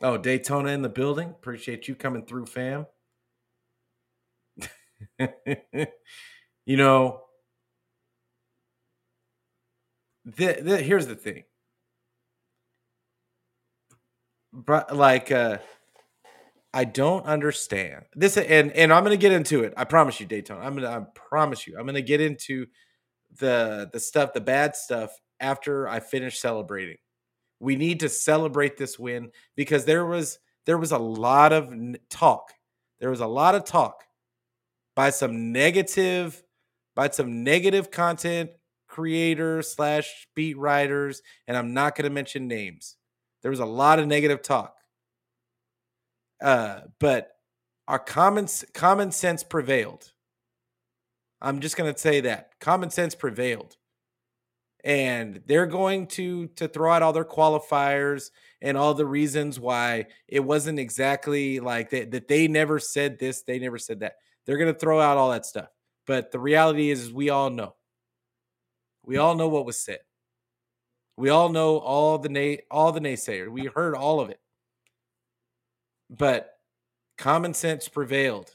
Oh, 0.01 0.17
Daytona 0.17 0.69
in 0.69 0.81
the 0.81 0.89
building. 0.89 1.29
Appreciate 1.29 1.87
you 1.87 1.95
coming 1.95 2.25
through, 2.25 2.47
fam. 2.47 2.87
you 6.65 6.77
know, 6.77 7.21
the, 10.25 10.59
the, 10.61 10.77
here's 10.77 11.07
the 11.07 11.15
thing. 11.15 11.43
But 14.53 14.95
like 14.95 15.31
uh 15.31 15.59
I 16.73 16.85
don't 16.85 17.25
understand 17.25 18.05
this, 18.15 18.37
and 18.37 18.71
and 18.71 18.93
I'm 18.93 19.03
gonna 19.03 19.17
get 19.17 19.33
into 19.33 19.63
it. 19.63 19.73
I 19.75 19.83
promise 19.83 20.19
you, 20.19 20.25
Daytona. 20.25 20.61
I'm 20.61 20.75
gonna 20.75 20.89
I 20.89 20.99
promise 21.15 21.67
you, 21.67 21.77
I'm 21.77 21.85
gonna 21.85 22.01
get 22.01 22.21
into 22.21 22.67
the 23.39 23.89
the 23.91 23.99
stuff, 23.99 24.33
the 24.33 24.41
bad 24.41 24.75
stuff 24.75 25.11
after 25.39 25.87
I 25.87 25.99
finish 25.99 26.39
celebrating. 26.39 26.97
We 27.59 27.75
need 27.75 27.99
to 28.01 28.09
celebrate 28.09 28.77
this 28.77 28.97
win 28.97 29.31
because 29.55 29.85
there 29.85 30.05
was 30.05 30.39
there 30.65 30.77
was 30.77 30.91
a 30.91 30.97
lot 30.97 31.51
of 31.51 31.73
talk. 32.09 32.53
There 32.99 33.09
was 33.09 33.19
a 33.19 33.27
lot 33.27 33.55
of 33.55 33.65
talk 33.65 34.03
by 34.95 35.09
some 35.09 35.51
negative 35.51 36.41
by 36.95 37.09
some 37.09 37.43
negative 37.43 37.91
content 37.91 38.51
creators 38.91 39.71
slash 39.71 40.27
beat 40.35 40.57
writers, 40.57 41.21
and 41.47 41.55
I'm 41.57 41.73
not 41.73 41.95
going 41.95 42.03
to 42.03 42.13
mention 42.13 42.47
names. 42.47 42.97
There 43.41 43.49
was 43.49 43.61
a 43.61 43.65
lot 43.65 43.97
of 43.97 44.05
negative 44.05 44.43
talk, 44.43 44.75
uh, 46.43 46.81
but 46.99 47.31
our 47.87 47.97
common 47.97 48.47
common 48.73 49.11
sense 49.11 49.43
prevailed. 49.43 50.11
I'm 51.41 51.61
just 51.61 51.77
going 51.77 51.91
to 51.91 51.99
say 51.99 52.21
that 52.21 52.51
common 52.59 52.91
sense 52.91 53.15
prevailed, 53.15 53.77
and 54.83 55.41
they're 55.47 55.65
going 55.65 56.07
to 56.07 56.47
to 56.49 56.67
throw 56.67 56.91
out 56.91 57.01
all 57.01 57.13
their 57.13 57.25
qualifiers 57.25 58.29
and 58.61 58.77
all 58.77 58.93
the 58.93 59.07
reasons 59.07 59.59
why 59.59 60.05
it 60.27 60.41
wasn't 60.41 60.77
exactly 60.77 61.59
like 61.59 61.89
that. 61.91 62.11
That 62.11 62.27
they 62.27 62.47
never 62.47 62.77
said 62.77 63.17
this, 63.17 63.41
they 63.41 63.57
never 63.57 63.79
said 63.79 64.01
that. 64.01 64.17
They're 64.45 64.57
going 64.57 64.73
to 64.73 64.79
throw 64.79 64.99
out 64.99 65.17
all 65.17 65.31
that 65.31 65.45
stuff. 65.45 65.69
But 66.05 66.31
the 66.31 66.39
reality 66.39 66.89
is, 66.91 67.05
is 67.05 67.13
we 67.13 67.29
all 67.29 67.49
know 67.49 67.75
we 69.03 69.17
all 69.17 69.35
know 69.35 69.47
what 69.47 69.65
was 69.65 69.77
said. 69.77 69.99
We 71.17 71.29
all 71.29 71.49
know 71.49 71.77
all 71.77 72.17
the 72.17 72.29
na- 72.29 72.61
all 72.69 72.91
the 72.91 72.99
naysayers. 72.99 73.49
We 73.49 73.65
heard 73.65 73.95
all 73.95 74.19
of 74.19 74.29
it. 74.29 74.39
But 76.09 76.57
common 77.17 77.53
sense 77.53 77.87
prevailed. 77.87 78.51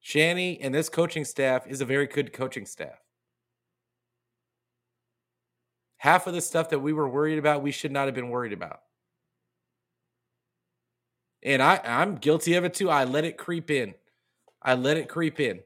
Shanny 0.00 0.60
and 0.60 0.74
this 0.74 0.88
coaching 0.88 1.24
staff 1.24 1.66
is 1.66 1.80
a 1.80 1.84
very 1.84 2.06
good 2.06 2.32
coaching 2.32 2.64
staff. 2.64 2.98
Half 5.98 6.26
of 6.26 6.32
the 6.32 6.40
stuff 6.40 6.70
that 6.70 6.78
we 6.78 6.94
were 6.94 7.08
worried 7.08 7.38
about, 7.38 7.62
we 7.62 7.72
should 7.72 7.92
not 7.92 8.06
have 8.06 8.14
been 8.14 8.30
worried 8.30 8.54
about. 8.54 8.80
And 11.42 11.62
I, 11.62 11.80
I'm 11.84 12.16
guilty 12.16 12.54
of 12.54 12.64
it 12.64 12.72
too. 12.72 12.88
I 12.88 13.04
let 13.04 13.24
it 13.24 13.36
creep 13.36 13.70
in. 13.70 13.94
I 14.62 14.74
let 14.74 14.96
it 14.96 15.08
creep 15.08 15.40
in. 15.40 15.60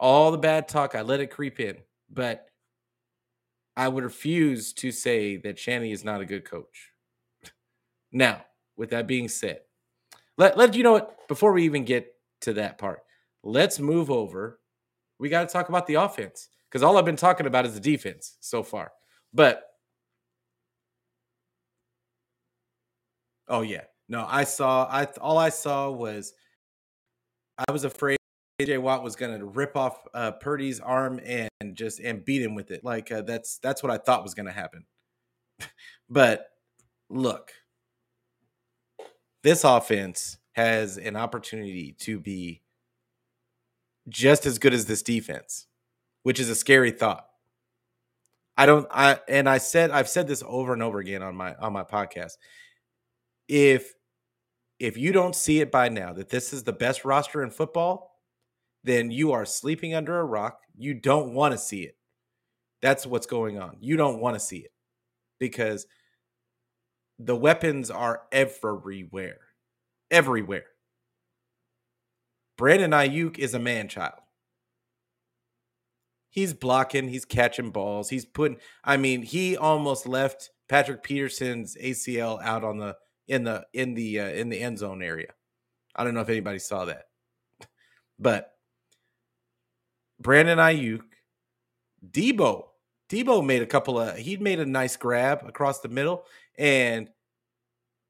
All 0.00 0.30
the 0.30 0.38
bad 0.38 0.66
talk, 0.66 0.94
I 0.94 1.02
let 1.02 1.20
it 1.20 1.30
creep 1.30 1.60
in 1.60 1.76
but 2.14 2.46
I 3.76 3.88
would 3.88 4.04
refuse 4.04 4.72
to 4.74 4.92
say 4.92 5.36
that 5.38 5.58
Shanny 5.58 5.90
is 5.90 6.04
not 6.04 6.20
a 6.20 6.26
good 6.26 6.44
coach. 6.44 6.90
Now, 8.12 8.44
with 8.76 8.90
that 8.90 9.06
being 9.06 9.28
said, 9.28 9.60
let 10.38 10.56
let 10.56 10.74
you 10.74 10.82
know 10.82 10.92
what 10.92 11.28
before 11.28 11.52
we 11.52 11.64
even 11.64 11.84
get 11.84 12.14
to 12.42 12.52
that 12.54 12.78
part, 12.78 13.00
let's 13.42 13.80
move 13.80 14.10
over. 14.10 14.60
We 15.18 15.28
got 15.28 15.48
to 15.48 15.52
talk 15.52 15.68
about 15.68 15.86
the 15.86 15.94
offense 15.94 16.48
because 16.68 16.82
all 16.82 16.96
I've 16.96 17.04
been 17.04 17.16
talking 17.16 17.46
about 17.46 17.66
is 17.66 17.74
the 17.74 17.80
defense 17.80 18.36
so 18.40 18.62
far. 18.62 18.92
But 19.32 19.64
oh 23.48 23.62
yeah, 23.62 23.82
no, 24.08 24.24
I 24.28 24.44
saw. 24.44 24.84
I 24.84 25.06
all 25.20 25.38
I 25.38 25.48
saw 25.48 25.90
was 25.90 26.34
I 27.58 27.72
was 27.72 27.84
afraid 27.84 28.18
AJ 28.60 28.80
Watt 28.80 29.02
was 29.02 29.16
going 29.16 29.36
to 29.36 29.44
rip 29.44 29.76
off 29.76 30.06
uh, 30.14 30.30
Purdy's 30.32 30.78
arm 30.78 31.20
and 31.24 31.50
just 31.74 31.98
and 31.98 32.24
beat 32.24 32.42
him 32.42 32.54
with 32.54 32.70
it. 32.70 32.84
Like 32.84 33.10
uh, 33.10 33.22
that's 33.22 33.58
that's 33.58 33.82
what 33.82 33.90
I 33.90 33.98
thought 33.98 34.22
was 34.22 34.34
going 34.34 34.46
to 34.46 34.52
happen. 34.52 34.84
but 36.08 36.46
look, 37.10 37.50
this 39.42 39.64
offense 39.64 40.38
has 40.52 40.98
an 40.98 41.16
opportunity 41.16 41.96
to 41.98 42.20
be 42.20 42.62
just 44.08 44.46
as 44.46 44.58
good 44.58 44.72
as 44.72 44.86
this 44.86 45.02
defense, 45.02 45.66
which 46.22 46.38
is 46.38 46.48
a 46.48 46.54
scary 46.54 46.92
thought. 46.92 47.26
I 48.56 48.66
don't 48.66 48.86
I 48.92 49.18
and 49.28 49.48
I 49.48 49.58
said 49.58 49.90
I've 49.90 50.08
said 50.08 50.28
this 50.28 50.44
over 50.46 50.72
and 50.72 50.82
over 50.82 51.00
again 51.00 51.22
on 51.22 51.34
my 51.34 51.56
on 51.56 51.72
my 51.72 51.82
podcast. 51.82 52.34
If 53.48 53.94
if 54.78 54.96
you 54.96 55.10
don't 55.10 55.34
see 55.34 55.60
it 55.60 55.72
by 55.72 55.88
now 55.88 56.12
that 56.12 56.28
this 56.28 56.52
is 56.52 56.62
the 56.62 56.72
best 56.72 57.04
roster 57.04 57.42
in 57.42 57.50
football, 57.50 58.13
then 58.84 59.10
you 59.10 59.32
are 59.32 59.46
sleeping 59.46 59.94
under 59.94 60.20
a 60.20 60.24
rock. 60.24 60.60
You 60.76 60.94
don't 60.94 61.32
want 61.32 61.52
to 61.52 61.58
see 61.58 61.82
it. 61.82 61.96
That's 62.82 63.06
what's 63.06 63.26
going 63.26 63.58
on. 63.58 63.78
You 63.80 63.96
don't 63.96 64.20
want 64.20 64.34
to 64.34 64.40
see 64.40 64.58
it 64.58 64.72
because 65.40 65.86
the 67.18 67.34
weapons 67.34 67.90
are 67.90 68.22
everywhere. 68.30 69.40
Everywhere. 70.10 70.66
Brandon 72.56 72.90
Aiyuk 72.90 73.38
is 73.38 73.54
a 73.54 73.58
man 73.58 73.88
child. 73.88 74.20
He's 76.28 76.52
blocking, 76.52 77.08
he's 77.08 77.24
catching 77.24 77.70
balls, 77.70 78.10
he's 78.10 78.26
putting 78.26 78.58
I 78.82 78.96
mean, 78.96 79.22
he 79.22 79.56
almost 79.56 80.06
left 80.06 80.50
Patrick 80.68 81.02
Peterson's 81.02 81.76
ACL 81.76 82.42
out 82.42 82.64
on 82.64 82.78
the 82.78 82.96
in 83.28 83.44
the 83.44 83.64
in 83.72 83.94
the 83.94 84.20
uh, 84.20 84.28
in 84.28 84.50
the 84.50 84.60
end 84.60 84.78
zone 84.78 85.02
area. 85.02 85.32
I 85.96 86.04
don't 86.04 86.14
know 86.14 86.20
if 86.20 86.28
anybody 86.28 86.58
saw 86.58 86.84
that. 86.84 87.04
But 88.18 88.53
Brandon 90.24 90.58
Aiyuk, 90.58 91.02
Deebo. 92.10 92.64
Deebo 93.08 93.44
made 93.44 93.62
a 93.62 93.66
couple 93.66 94.00
of 94.00 94.16
he 94.16 94.36
made 94.38 94.58
a 94.58 94.66
nice 94.66 94.96
grab 94.96 95.44
across 95.46 95.80
the 95.80 95.88
middle 95.88 96.24
and 96.58 97.10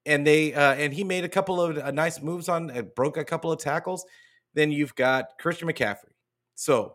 and 0.06 0.26
they 0.26 0.54
uh, 0.54 0.74
and 0.74 0.94
he 0.94 1.04
made 1.04 1.24
a 1.24 1.28
couple 1.28 1.60
of 1.60 1.76
uh, 1.76 1.90
nice 1.90 2.22
moves 2.22 2.48
on 2.48 2.70
uh, 2.70 2.82
broke 2.82 3.16
a 3.16 3.24
couple 3.24 3.50
of 3.52 3.58
tackles 3.58 4.06
then 4.54 4.70
you've 4.70 4.94
got 4.94 5.36
Christian 5.38 5.68
McCaffrey. 5.68 6.14
So 6.54 6.94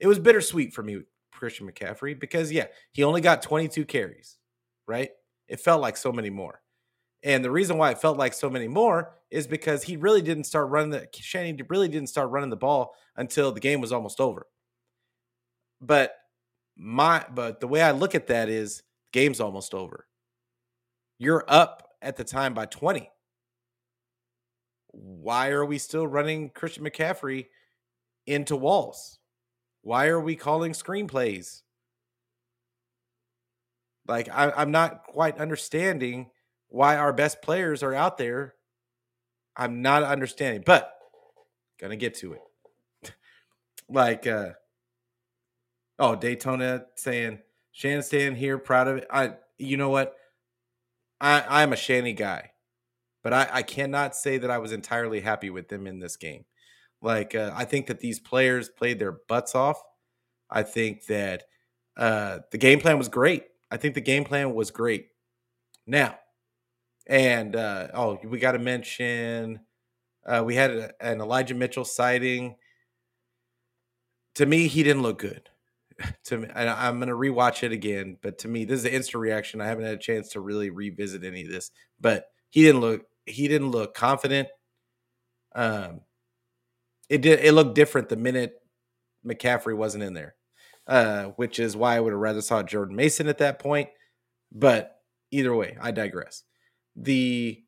it 0.00 0.06
was 0.06 0.18
bittersweet 0.18 0.74
for 0.74 0.82
me, 0.82 1.02
Christian 1.32 1.70
McCaffrey, 1.70 2.18
because 2.18 2.52
yeah, 2.52 2.66
he 2.92 3.04
only 3.04 3.20
got 3.20 3.40
22 3.40 3.84
carries, 3.84 4.38
right? 4.86 5.10
It 5.48 5.60
felt 5.60 5.80
like 5.80 5.96
so 5.96 6.12
many 6.12 6.30
more. 6.30 6.60
And 7.22 7.44
the 7.44 7.50
reason 7.50 7.78
why 7.78 7.92
it 7.92 8.00
felt 8.00 8.18
like 8.18 8.34
so 8.34 8.50
many 8.50 8.66
more 8.66 9.14
is 9.32 9.46
because 9.46 9.82
he 9.82 9.96
really 9.96 10.22
didn't 10.22 10.44
start 10.44 10.68
running 10.68 10.90
the 10.90 11.08
Shanny 11.14 11.58
really 11.68 11.88
didn't 11.88 12.08
start 12.08 12.30
running 12.30 12.50
the 12.50 12.56
ball 12.56 12.94
until 13.16 13.50
the 13.52 13.60
game 13.60 13.80
was 13.80 13.92
almost 13.92 14.20
over. 14.20 14.46
But 15.80 16.14
my 16.76 17.24
but 17.34 17.60
the 17.60 17.68
way 17.68 17.82
I 17.82 17.90
look 17.90 18.14
at 18.14 18.28
that 18.28 18.48
is 18.48 18.78
the 18.78 18.82
game's 19.12 19.40
almost 19.40 19.74
over. 19.74 20.06
You're 21.18 21.44
up 21.48 21.88
at 22.02 22.16
the 22.16 22.24
time 22.24 22.54
by 22.54 22.66
20 22.66 23.08
why 24.92 25.48
are 25.48 25.64
we 25.64 25.78
still 25.78 26.06
running 26.06 26.50
Christian 26.50 26.84
McCaffrey 26.84 27.46
into 28.26 28.56
walls? 28.56 29.18
Why 29.80 30.08
are 30.08 30.20
we 30.20 30.36
calling 30.36 30.72
screenplays? 30.72 31.62
Like 34.06 34.28
I, 34.28 34.52
I'm 34.54 34.70
not 34.70 35.04
quite 35.04 35.38
understanding 35.38 36.30
why 36.68 36.96
our 36.96 37.12
best 37.12 37.42
players 37.42 37.82
are 37.82 37.94
out 37.94 38.18
there. 38.18 38.54
I'm 39.56 39.82
not 39.82 40.02
understanding, 40.02 40.62
but 40.64 40.92
gonna 41.80 41.96
get 41.96 42.14
to 42.16 42.34
it. 42.34 43.12
like 43.88 44.26
uh 44.26 44.50
oh 45.98 46.16
Daytona 46.16 46.84
saying 46.96 47.40
Shannon 47.72 48.02
staying 48.02 48.36
here, 48.36 48.58
proud 48.58 48.88
of 48.88 48.96
it. 48.98 49.06
I 49.10 49.34
you 49.58 49.76
know 49.76 49.90
what? 49.90 50.14
I 51.20 51.44
I'm 51.48 51.72
a 51.72 51.76
Shanny 51.76 52.12
guy 52.12 52.52
but 53.22 53.32
I, 53.32 53.48
I 53.52 53.62
cannot 53.62 54.16
say 54.16 54.38
that 54.38 54.50
I 54.50 54.58
was 54.58 54.72
entirely 54.72 55.20
happy 55.20 55.50
with 55.50 55.68
them 55.68 55.86
in 55.86 56.00
this 56.00 56.16
game. 56.16 56.44
Like 57.00 57.34
uh, 57.34 57.52
I 57.54 57.64
think 57.64 57.86
that 57.86 58.00
these 58.00 58.20
players 58.20 58.68
played 58.68 58.98
their 58.98 59.18
butts 59.28 59.54
off. 59.54 59.80
I 60.50 60.62
think 60.62 61.06
that 61.06 61.44
uh, 61.96 62.40
the 62.50 62.58
game 62.58 62.80
plan 62.80 62.98
was 62.98 63.08
great. 63.08 63.44
I 63.70 63.76
think 63.76 63.94
the 63.94 64.00
game 64.00 64.24
plan 64.24 64.54
was 64.54 64.70
great. 64.70 65.08
Now, 65.86 66.18
and 67.06 67.56
uh, 67.56 67.88
oh, 67.94 68.18
we 68.24 68.38
got 68.38 68.52
to 68.52 68.58
mention 68.58 69.60
uh, 70.26 70.42
we 70.44 70.54
had 70.54 70.70
a, 70.70 70.92
an 71.00 71.20
Elijah 71.20 71.54
Mitchell 71.54 71.84
sighting. 71.84 72.56
To 74.36 74.46
me, 74.46 74.68
he 74.68 74.82
didn't 74.82 75.02
look 75.02 75.18
good. 75.18 75.48
to 76.24 76.38
me, 76.38 76.48
I, 76.54 76.88
I'm 76.88 76.98
going 76.98 77.08
to 77.08 77.14
rewatch 77.14 77.62
it 77.62 77.72
again, 77.72 78.16
but 78.22 78.38
to 78.38 78.48
me, 78.48 78.64
this 78.64 78.80
is 78.80 78.84
an 78.84 78.92
instant 78.92 79.20
reaction. 79.20 79.60
I 79.60 79.66
haven't 79.66 79.84
had 79.84 79.94
a 79.94 79.98
chance 79.98 80.30
to 80.30 80.40
really 80.40 80.70
revisit 80.70 81.24
any 81.24 81.42
of 81.42 81.50
this, 81.50 81.70
but 82.00 82.26
he 82.50 82.62
didn't 82.62 82.80
look 82.80 83.06
he 83.26 83.48
didn't 83.48 83.70
look 83.70 83.94
confident. 83.94 84.48
Um, 85.54 86.00
it 87.08 87.20
did. 87.20 87.40
It 87.40 87.52
looked 87.52 87.74
different 87.74 88.08
the 88.08 88.16
minute 88.16 88.54
McCaffrey 89.26 89.76
wasn't 89.76 90.04
in 90.04 90.14
there, 90.14 90.34
uh, 90.86 91.24
which 91.36 91.58
is 91.58 91.76
why 91.76 91.96
I 91.96 92.00
would 92.00 92.12
have 92.12 92.20
rather 92.20 92.42
saw 92.42 92.62
Jordan 92.62 92.96
Mason 92.96 93.28
at 93.28 93.38
that 93.38 93.58
point. 93.58 93.90
But 94.50 94.96
either 95.30 95.54
way, 95.54 95.76
I 95.80 95.90
digress. 95.90 96.42
The 96.96 97.62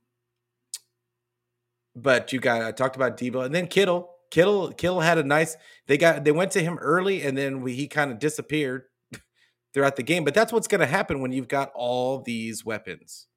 but 1.97 2.33
you 2.33 2.41
got 2.41 2.63
I 2.63 2.73
talked 2.73 2.97
about 2.97 3.17
Deebo 3.17 3.45
and 3.45 3.55
then 3.55 3.67
Kittle. 3.67 4.11
Kittle 4.31 4.73
Kittle 4.73 5.01
had 5.01 5.19
a 5.19 5.23
nice. 5.23 5.57
They 5.87 5.97
got 5.97 6.25
they 6.25 6.33
went 6.33 6.51
to 6.53 6.63
him 6.63 6.79
early 6.79 7.23
and 7.23 7.37
then 7.37 7.61
we, 7.61 7.75
he 7.75 7.87
kind 7.87 8.11
of 8.11 8.19
disappeared 8.19 8.85
throughout 9.75 9.97
the 9.97 10.03
game. 10.03 10.25
But 10.25 10.35
that's 10.35 10.53
what's 10.53 10.69
going 10.69 10.81
to 10.81 10.87
happen 10.87 11.21
when 11.21 11.33
you've 11.33 11.49
got 11.49 11.71
all 11.75 12.21
these 12.21 12.65
weapons. 12.65 13.29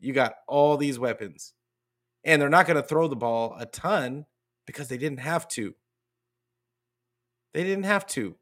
You 0.00 0.12
got 0.12 0.34
all 0.46 0.76
these 0.76 0.98
weapons. 0.98 1.52
And 2.24 2.40
they're 2.40 2.48
not 2.48 2.66
going 2.66 2.80
to 2.80 2.86
throw 2.86 3.08
the 3.08 3.16
ball 3.16 3.56
a 3.58 3.66
ton 3.66 4.26
because 4.66 4.88
they 4.88 4.98
didn't 4.98 5.20
have 5.20 5.46
to. 5.48 5.74
They 7.54 7.64
didn't 7.64 7.84
have 7.84 8.06
to. 8.08 8.36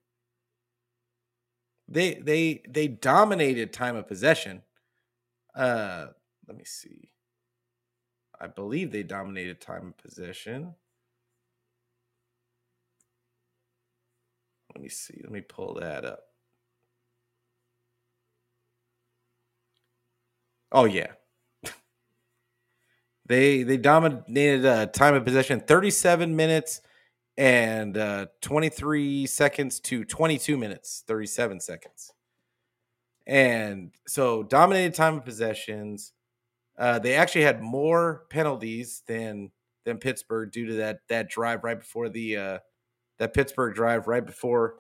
They 1.89 2.15
they 2.15 2.63
they 2.69 2.89
dominated 2.89 3.73
time 3.73 3.97
of 3.97 4.09
possession. 4.09 4.63
Uh 5.55 6.09
let 6.49 6.57
me 6.57 6.65
see. 6.65 7.11
I 8.41 8.47
believe 8.47 8.93
they 8.93 9.03
dominated 9.03 9.61
time 9.61 9.89
of 9.89 9.99
possession. 9.99 10.75
Let 14.75 14.83
me 14.83 14.89
see. 14.89 15.21
Let 15.23 15.33
me 15.33 15.41
pull 15.41 15.75
that 15.81 16.05
up. 16.05 16.21
Oh 20.73 20.85
yeah, 20.85 21.13
they 23.27 23.63
they 23.63 23.77
dominated 23.77 24.67
uh, 24.67 24.87
time 24.87 25.15
of 25.15 25.25
possession 25.25 25.61
37 25.61 26.35
minutes 26.37 26.83
and 27.39 27.97
uh, 27.97 28.27
23 28.43 29.27
seconds 29.27 29.81
to 29.81 30.05
22 30.05 30.57
minutes, 30.57 31.05
37 31.07 31.61
seconds. 31.61 32.13
And 33.27 33.93
so 34.07 34.43
dominated 34.45 34.95
time 34.95 35.17
of 35.17 35.25
possessions. 35.25 36.13
Uh, 36.79 36.99
they 36.99 37.15
actually 37.15 37.43
had 37.43 37.63
more 37.63 38.25
penalties 38.31 39.03
than 39.07 39.51
than 39.85 39.99
Pittsburgh 39.99 40.51
due 40.51 40.67
to 40.67 40.75
that 40.75 41.01
that 41.09 41.29
drive 41.29 41.65
right 41.65 41.79
before 41.79 42.09
the 42.09 42.37
uh, 42.37 42.59
that 43.19 43.35
Pittsburgh 43.35 43.75
drive 43.75 44.07
right 44.09 44.25
before 44.25 44.77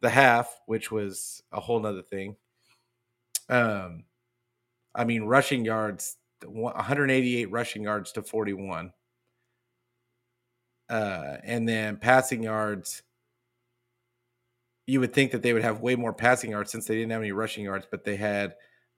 the 0.00 0.10
half, 0.10 0.60
which 0.66 0.90
was 0.90 1.42
a 1.52 1.60
whole 1.60 1.80
nother 1.80 2.02
thing. 2.02 2.36
Um, 3.48 4.04
I 4.94 5.04
mean, 5.04 5.24
rushing 5.24 5.64
yards 5.64 6.16
188 6.46 7.50
rushing 7.50 7.82
yards 7.84 8.12
to 8.12 8.22
41. 8.22 8.92
Uh, 10.88 11.36
and 11.42 11.68
then 11.68 11.96
passing 11.96 12.42
yards, 12.42 13.02
you 14.86 15.00
would 15.00 15.14
think 15.14 15.32
that 15.32 15.42
they 15.42 15.52
would 15.52 15.62
have 15.62 15.80
way 15.80 15.96
more 15.96 16.12
passing 16.12 16.50
yards 16.50 16.70
since 16.70 16.86
they 16.86 16.94
didn't 16.94 17.10
have 17.12 17.22
any 17.22 17.32
rushing 17.32 17.64
yards, 17.64 17.86
but 17.90 18.04
they 18.04 18.16
had 18.16 18.54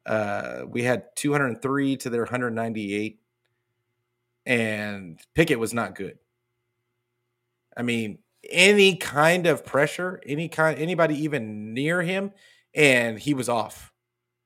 uh, 0.07 0.62
we 0.69 0.83
had 0.83 1.05
203 1.16 1.97
to 1.97 2.11
their 2.11 2.23
198, 2.23 3.19
and 4.47 5.21
Pickett 5.35 5.59
was 5.59 5.75
not 5.75 5.95
good. 5.95 6.19
I 7.77 7.83
mean, 7.83 8.19
any 8.49 8.97
kind 8.97 9.47
of 9.47 9.66
pressure, 9.66 10.21
any 10.25 10.49
kind, 10.49 10.79
anybody 10.79 11.16
even 11.25 11.75
near 11.75 12.03
him, 12.03 12.33
and 12.75 13.19
he 13.19 13.35
was 13.35 13.49
off. 13.49 13.92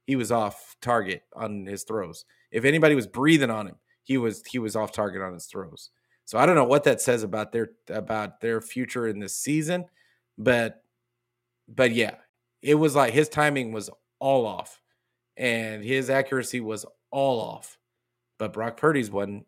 He 0.07 0.17
was 0.17 0.33
off 0.33 0.77
target 0.81 1.23
on 1.35 1.67
his 1.67 1.85
throws. 1.85 2.25
If 2.51 2.65
anybody 2.65 2.95
was 2.95 3.07
breathing 3.07 3.51
on 3.51 3.67
him, 3.67 3.77
he 4.03 4.19
was 4.19 4.43
he 4.47 4.59
was 4.59 4.75
off 4.75 4.93
target 4.93 5.23
on 5.23 5.35
his 5.35 5.47
throws. 5.47 5.91
So 6.25 6.39
I 6.39 6.47
don't 6.47 6.57
know 6.57 6.65
what 6.65 6.85
that 6.85 7.01
says 7.01 7.23
about 7.23 7.53
their 7.53 7.73
about 7.89 8.41
their 8.41 8.61
future 8.61 9.07
in 9.07 9.21
this 9.21 9.37
season, 9.37 9.87
but 10.39 10.83
but 11.69 11.93
yeah, 11.93 12.15
it 12.63 12.75
was 12.75 12.97
like 12.97 13.13
his 13.13 13.29
timing 13.29 13.73
was 13.73 13.91
all 14.19 14.47
off, 14.47 14.80
and 15.41 15.83
his 15.83 16.11
accuracy 16.11 16.61
was 16.61 16.85
all 17.11 17.41
off. 17.41 17.79
But 18.39 18.53
Brock 18.53 18.77
Purdy's 18.77 19.11
wasn't. 19.11 19.47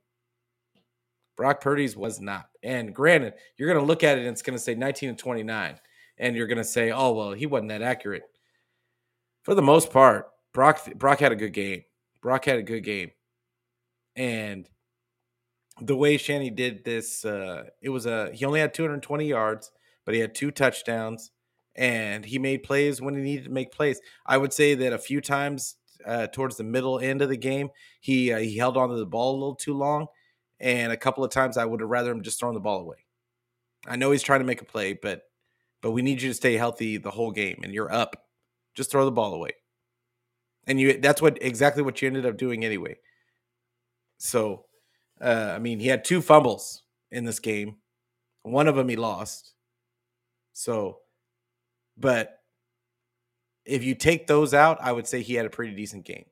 Brock 1.37 1.61
Purdy's 1.61 1.97
was 1.97 2.21
not. 2.21 2.47
And 2.63 2.95
granted, 2.95 3.35
you're 3.57 3.69
going 3.69 3.81
to 3.81 3.87
look 3.87 4.03
at 4.03 4.19
it 4.19 4.23
and 4.23 4.31
it's 4.31 4.43
going 4.43 4.57
to 4.57 4.63
say 4.63 4.75
19 4.75 5.11
and 5.11 5.19
29, 5.19 5.77
and 6.19 6.37
you're 6.37 6.47
going 6.47 6.59
to 6.59 6.65
say, 6.65 6.91
"Oh 6.91 7.13
well, 7.13 7.33
he 7.33 7.47
wasn't 7.47 7.69
that 7.69 7.83
accurate." 7.83 8.25
For 9.45 9.55
the 9.55 9.63
most 9.63 9.93
part, 9.93 10.29
Brock 10.53 10.81
Brock 10.97 11.21
had 11.21 11.33
a 11.33 11.37
good 11.37 11.53
game. 11.53 11.83
Brock 12.23 12.45
had 12.47 12.59
a 12.59 12.63
good 12.63 12.85
game. 12.85 13.11
And 14.17 14.69
the 15.81 15.97
way 15.97 16.17
Shanny 16.17 16.51
did 16.51 16.85
this, 16.85 17.25
uh, 17.25 17.65
it 17.83 17.91
was 17.91 18.07
a 18.07 18.31
he 18.33 18.45
only 18.45 18.61
had 18.61 18.75
220 18.75 19.27
yards, 19.27 19.71
but 20.05 20.15
he 20.15 20.21
had 20.21 20.35
two 20.35 20.51
touchdowns 20.51 21.31
and 21.75 22.25
he 22.25 22.39
made 22.39 22.63
plays 22.63 23.01
when 23.01 23.15
he 23.15 23.23
needed 23.23 23.45
to 23.45 23.51
make 23.51 23.73
plays. 23.73 24.01
I 24.27 24.37
would 24.37 24.53
say 24.53 24.75
that 24.75 24.93
a 24.93 24.99
few 24.99 25.21
times 25.21 25.77
uh, 26.07 26.27
towards 26.29 26.57
the 26.57 26.65
middle 26.65 26.99
end 26.99 27.23
of 27.23 27.29
the 27.29 27.37
game, 27.37 27.71
he 28.01 28.33
uh, 28.33 28.39
he 28.39 28.57
held 28.57 28.77
onto 28.77 28.97
the 28.97 29.07
ball 29.07 29.33
a 29.33 29.39
little 29.39 29.55
too 29.55 29.75
long, 29.75 30.07
and 30.61 30.93
a 30.93 30.97
couple 30.97 31.25
of 31.25 31.31
times 31.31 31.57
I 31.57 31.65
would 31.65 31.81
have 31.81 31.91
rather 31.91 32.11
him 32.11 32.23
just 32.23 32.41
thrown 32.41 32.55
the 32.55 32.61
ball 32.61 32.81
away. 32.81 33.05
I 33.87 33.97
know 33.97 34.11
he's 34.11 34.23
trying 34.23 34.41
to 34.41 34.47
make 34.47 34.63
a 34.63 34.67
play, 34.67 34.93
but 34.95 35.23
but 35.81 35.91
we 35.91 36.03
need 36.03 36.23
you 36.23 36.29
to 36.29 36.35
stay 36.35 36.55
healthy 36.55 36.97
the 36.97 37.11
whole 37.11 37.33
game 37.33 37.61
and 37.63 37.75
you're 37.75 37.93
up. 37.93 38.27
Just 38.75 38.91
throw 38.91 39.05
the 39.05 39.11
ball 39.11 39.35
away. 39.35 39.51
And 40.67 40.81
you 40.81 40.99
that's 40.99 41.21
what 41.21 41.39
exactly 41.43 41.83
what 41.83 42.01
you 42.01 42.07
ended 42.07 42.25
up 42.25 42.39
doing 42.39 42.65
anyway. 42.65 42.97
So 44.19 44.67
uh, 45.21 45.53
I 45.55 45.59
mean, 45.59 45.79
he 45.79 45.87
had 45.87 46.05
two 46.05 46.21
fumbles 46.21 46.83
in 47.11 47.25
this 47.25 47.39
game. 47.39 47.77
One 48.43 48.67
of 48.67 48.75
them 48.75 48.89
he 48.89 48.97
lost. 48.97 49.55
So, 50.53 50.99
but 51.97 52.42
if 53.65 53.85
you 53.85 53.95
take 53.95 54.27
those 54.27 54.55
out, 54.55 54.79
I 54.81 54.93
would 54.93 55.07
say 55.07 55.23
he 55.23 55.35
had 55.35 55.47
a 55.47 55.51
pretty 55.51 55.75
decent 55.75 56.05
game. 56.05 56.27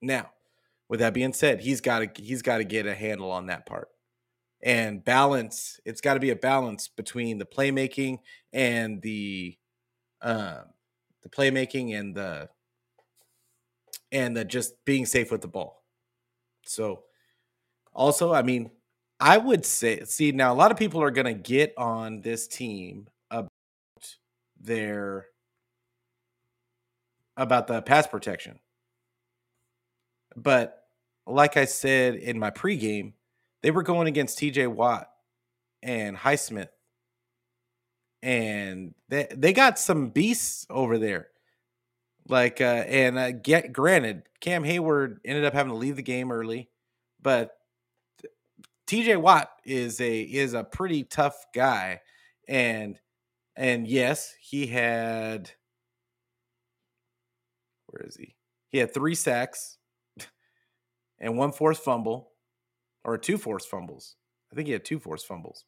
Now, 0.00 0.30
with 0.88 1.00
that 1.00 1.14
being 1.14 1.32
said, 1.32 1.60
he's 1.60 1.80
got 1.80 2.14
to 2.14 2.22
he's 2.22 2.42
got 2.42 2.58
to 2.58 2.64
get 2.64 2.86
a 2.86 2.94
handle 2.94 3.30
on 3.30 3.46
that 3.46 3.66
part 3.66 3.88
and 4.62 5.04
balance. 5.04 5.80
It's 5.84 6.00
got 6.00 6.14
to 6.14 6.20
be 6.20 6.30
a 6.30 6.36
balance 6.36 6.88
between 6.88 7.38
the 7.38 7.44
playmaking 7.44 8.18
and 8.52 9.02
the 9.02 9.56
uh, 10.22 10.62
the 11.22 11.28
playmaking 11.28 11.98
and 11.98 12.14
the 12.14 12.48
and 14.10 14.36
the 14.36 14.44
just 14.44 14.84
being 14.84 15.06
safe 15.06 15.30
with 15.30 15.42
the 15.42 15.48
ball. 15.48 15.82
So, 16.64 17.04
also, 17.92 18.32
I 18.32 18.42
mean, 18.42 18.70
I 19.20 19.38
would 19.38 19.66
say, 19.66 20.04
see, 20.04 20.32
now 20.32 20.52
a 20.52 20.56
lot 20.56 20.70
of 20.70 20.78
people 20.78 21.02
are 21.02 21.10
going 21.10 21.26
to 21.26 21.34
get 21.34 21.74
on 21.76 22.20
this 22.20 22.46
team 22.46 23.08
about 23.30 23.50
their 24.60 25.26
about 27.38 27.68
the 27.68 27.80
pass 27.80 28.06
protection. 28.06 28.58
But 30.36 30.82
like 31.26 31.56
I 31.56 31.64
said 31.64 32.16
in 32.16 32.38
my 32.38 32.50
pregame, 32.50 33.12
they 33.62 33.70
were 33.70 33.82
going 33.82 34.08
against 34.08 34.38
TJ 34.38 34.68
Watt 34.68 35.08
and 35.82 36.16
Highsmith. 36.16 36.68
And 38.22 38.94
they 39.08 39.28
they 39.34 39.52
got 39.52 39.78
some 39.78 40.10
beasts 40.10 40.66
over 40.68 40.98
there. 40.98 41.28
Like 42.28 42.60
uh 42.60 42.84
and 42.86 43.18
uh, 43.18 43.30
get 43.30 43.72
granted, 43.72 44.24
Cam 44.40 44.64
Hayward 44.64 45.20
ended 45.24 45.44
up 45.44 45.54
having 45.54 45.72
to 45.72 45.78
leave 45.78 45.96
the 45.96 46.02
game 46.02 46.32
early, 46.32 46.68
but 47.22 47.52
TJ 48.88 49.20
Watt 49.20 49.50
is 49.64 50.00
a 50.00 50.22
is 50.22 50.54
a 50.54 50.64
pretty 50.64 51.04
tough 51.04 51.46
guy 51.54 52.00
and 52.48 52.98
and 53.54 53.86
yes, 53.86 54.34
he 54.40 54.66
had 54.66 55.52
where 57.98 58.06
is 58.06 58.16
he? 58.16 58.34
He 58.70 58.78
had 58.78 58.94
3 58.94 59.14
sacks 59.14 59.78
and 61.18 61.36
one 61.36 61.52
forced 61.52 61.82
fumble 61.82 62.30
or 63.04 63.18
two 63.18 63.38
forced 63.38 63.68
fumbles. 63.68 64.16
I 64.52 64.54
think 64.54 64.66
he 64.66 64.72
had 64.72 64.84
two 64.84 64.98
forced 64.98 65.26
fumbles. 65.26 65.64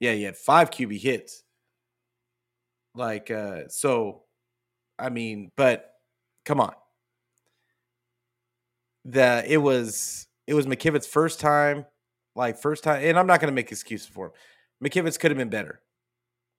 Yeah, 0.00 0.12
he 0.12 0.22
had 0.22 0.36
five 0.36 0.70
QB 0.70 0.98
hits. 0.98 1.42
Like, 2.94 3.30
uh, 3.30 3.68
so, 3.68 4.22
I 4.98 5.10
mean, 5.10 5.50
but 5.56 5.90
come 6.44 6.60
on. 6.60 6.72
The 9.04 9.44
it 9.46 9.58
was 9.58 10.26
it 10.46 10.54
was 10.54 10.66
McKivitz' 10.66 11.06
first 11.06 11.40
time, 11.40 11.86
like 12.34 12.58
first 12.58 12.84
time, 12.84 13.02
and 13.04 13.18
I'm 13.18 13.26
not 13.26 13.40
gonna 13.40 13.52
make 13.52 13.70
excuses 13.70 14.08
for 14.08 14.26
him. 14.26 14.32
McKivitz 14.84 15.18
could 15.18 15.30
have 15.30 15.38
been 15.38 15.48
better. 15.48 15.80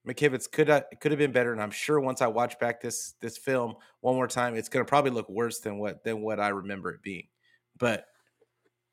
McKivitz 0.08 0.52
could 0.52 0.68
have 0.68 0.86
could 1.00 1.12
have 1.12 1.20
been 1.20 1.32
better, 1.32 1.52
and 1.52 1.62
I'm 1.62 1.72
sure 1.72 2.00
once 2.00 2.22
I 2.22 2.28
watch 2.28 2.58
back 2.60 2.82
this 2.82 3.14
this 3.22 3.38
film 3.38 3.76
one 4.02 4.16
more 4.16 4.28
time, 4.28 4.56
it's 4.56 4.70
gonna 4.70 4.86
probably 4.86 5.12
look 5.12 5.30
worse 5.30 5.60
than 5.60 5.78
what 5.78 6.04
than 6.04 6.22
what 6.22 6.40
I 6.40 6.50
remember 6.50 6.92
it 6.92 7.04
being. 7.04 7.28
But 7.78 8.06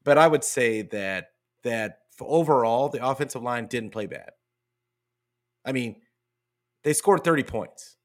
but 0.05 0.18
I 0.18 0.27
would 0.27 0.44
say 0.44 0.83
that 0.83 1.31
that 1.62 2.01
overall 2.21 2.88
the 2.88 3.07
offensive 3.07 3.42
line 3.42 3.66
didn't 3.66 3.90
play 3.90 4.07
bad. 4.07 4.31
I 5.64 5.73
mean, 5.73 5.97
they 6.85 6.92
scored 6.92 7.25
30 7.25 7.42
points. 7.42 7.97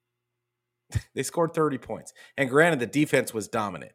they 1.16 1.24
scored 1.24 1.54
30 1.54 1.78
points. 1.78 2.14
And 2.38 2.50
granted 2.50 2.80
the 2.80 2.88
defense 2.88 3.34
was 3.34 3.48
dominant. 3.48 3.94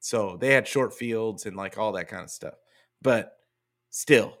So 0.00 0.38
they 0.40 0.54
had 0.54 0.66
short 0.66 0.94
fields 0.94 1.46
and 1.46 1.56
like 1.56 1.76
all 1.76 1.92
that 1.92 2.08
kind 2.08 2.22
of 2.22 2.30
stuff. 2.30 2.54
But 3.02 3.36
still, 3.90 4.38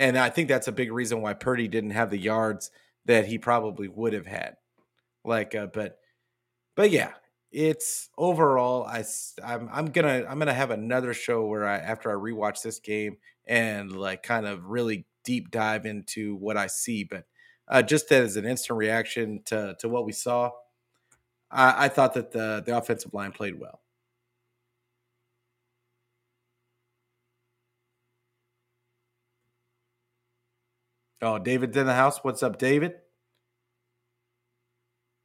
and 0.00 0.18
I 0.18 0.30
think 0.30 0.48
that's 0.48 0.66
a 0.66 0.72
big 0.72 0.90
reason 0.90 1.20
why 1.20 1.34
Purdy 1.34 1.68
didn't 1.68 1.90
have 1.90 2.10
the 2.10 2.18
yards 2.18 2.70
that 3.04 3.26
he 3.26 3.38
probably 3.38 3.86
would 3.86 4.14
have 4.14 4.26
had. 4.26 4.56
Like, 5.24 5.54
uh, 5.54 5.66
but, 5.66 5.98
but 6.74 6.90
yeah, 6.90 7.12
it's 7.52 8.08
overall 8.16 8.84
I 8.84 9.04
I'm 9.44 9.68
I'm 9.72 9.86
gonna 9.86 10.24
I'm 10.28 10.38
gonna 10.38 10.54
have 10.54 10.70
another 10.70 11.12
show 11.12 11.44
where 11.46 11.66
I 11.66 11.78
after 11.78 12.10
I 12.10 12.14
rewatch 12.14 12.62
this 12.62 12.78
game 12.78 13.16
and 13.44 13.92
like 13.92 14.22
kind 14.22 14.46
of 14.46 14.66
really 14.66 15.04
deep 15.24 15.50
dive 15.50 15.84
into 15.84 16.36
what 16.36 16.56
I 16.56 16.68
see. 16.68 17.04
But 17.04 17.24
uh, 17.68 17.82
just 17.82 18.10
as 18.12 18.36
an 18.36 18.46
instant 18.46 18.78
reaction 18.78 19.42
to 19.46 19.76
to 19.80 19.88
what 19.88 20.06
we 20.06 20.12
saw, 20.12 20.50
I, 21.50 21.86
I 21.86 21.88
thought 21.88 22.14
that 22.14 22.30
the 22.30 22.62
the 22.64 22.76
offensive 22.76 23.12
line 23.12 23.32
played 23.32 23.58
well. 23.60 23.80
Oh, 31.22 31.38
David's 31.38 31.76
in 31.76 31.86
the 31.86 31.94
house. 31.94 32.18
What's 32.22 32.42
up, 32.42 32.58
David? 32.58 32.94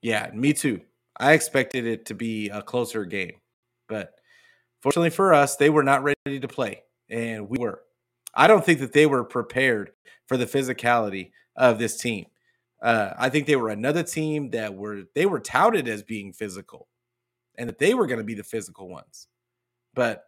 Yeah, 0.02 0.30
me 0.34 0.54
too. 0.54 0.82
I 1.18 1.34
expected 1.34 1.86
it 1.86 2.06
to 2.08 2.14
be 2.14 2.50
a 2.50 2.62
closer 2.62 3.06
game, 3.06 3.38
but 3.88 4.14
fortunately 4.82 5.10
for 5.10 5.34
us, 5.34 5.56
they 5.56 5.70
were 5.70 5.84
not 5.84 6.04
ready 6.04 6.40
to 6.40 6.48
play, 6.48 6.84
and 7.10 7.50
we 7.50 7.58
were. 7.58 7.82
I 8.34 8.48
don't 8.48 8.66
think 8.66 8.80
that 8.82 8.92
they 8.92 9.06
were 9.06 9.24
prepared 9.24 9.94
for 10.28 10.36
the 10.36 10.46
physicality 10.46 11.32
of 11.56 11.80
this 11.80 11.98
team. 11.98 12.26
Uh, 12.82 13.14
I 13.18 13.30
think 13.30 13.48
they 13.48 13.56
were 13.56 13.70
another 13.70 14.04
team 14.04 14.52
that 14.52 14.76
were 14.76 15.04
they 15.16 15.26
were 15.26 15.40
touted 15.40 15.88
as 15.88 16.04
being 16.04 16.34
physical, 16.34 16.90
and 17.58 17.70
that 17.70 17.80
they 17.80 17.94
were 17.94 18.06
going 18.06 18.20
to 18.20 18.26
be 18.26 18.36
the 18.36 18.44
physical 18.44 18.90
ones, 18.90 19.28
but 19.94 20.26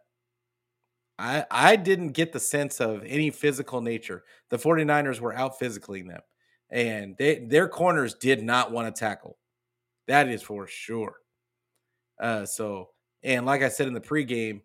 I 1.18 1.44
I 1.50 1.76
didn't 1.76 2.12
get 2.12 2.32
the 2.32 2.40
sense 2.40 2.80
of 2.80 3.04
any 3.04 3.30
physical 3.30 3.80
nature. 3.80 4.24
The 4.50 4.58
49ers 4.58 5.20
were 5.20 5.34
out 5.34 5.58
physically 5.58 6.02
them, 6.02 6.20
and 6.70 7.16
they 7.18 7.40
their 7.40 7.68
corners 7.68 8.14
did 8.14 8.42
not 8.42 8.72
want 8.72 8.94
to 8.94 8.98
tackle. 8.98 9.38
That 10.06 10.28
is 10.28 10.42
for 10.42 10.66
sure. 10.66 11.16
Uh, 12.20 12.46
so, 12.46 12.90
and 13.22 13.46
like 13.46 13.62
I 13.62 13.68
said 13.68 13.88
in 13.88 13.94
the 13.94 14.00
pregame, 14.00 14.62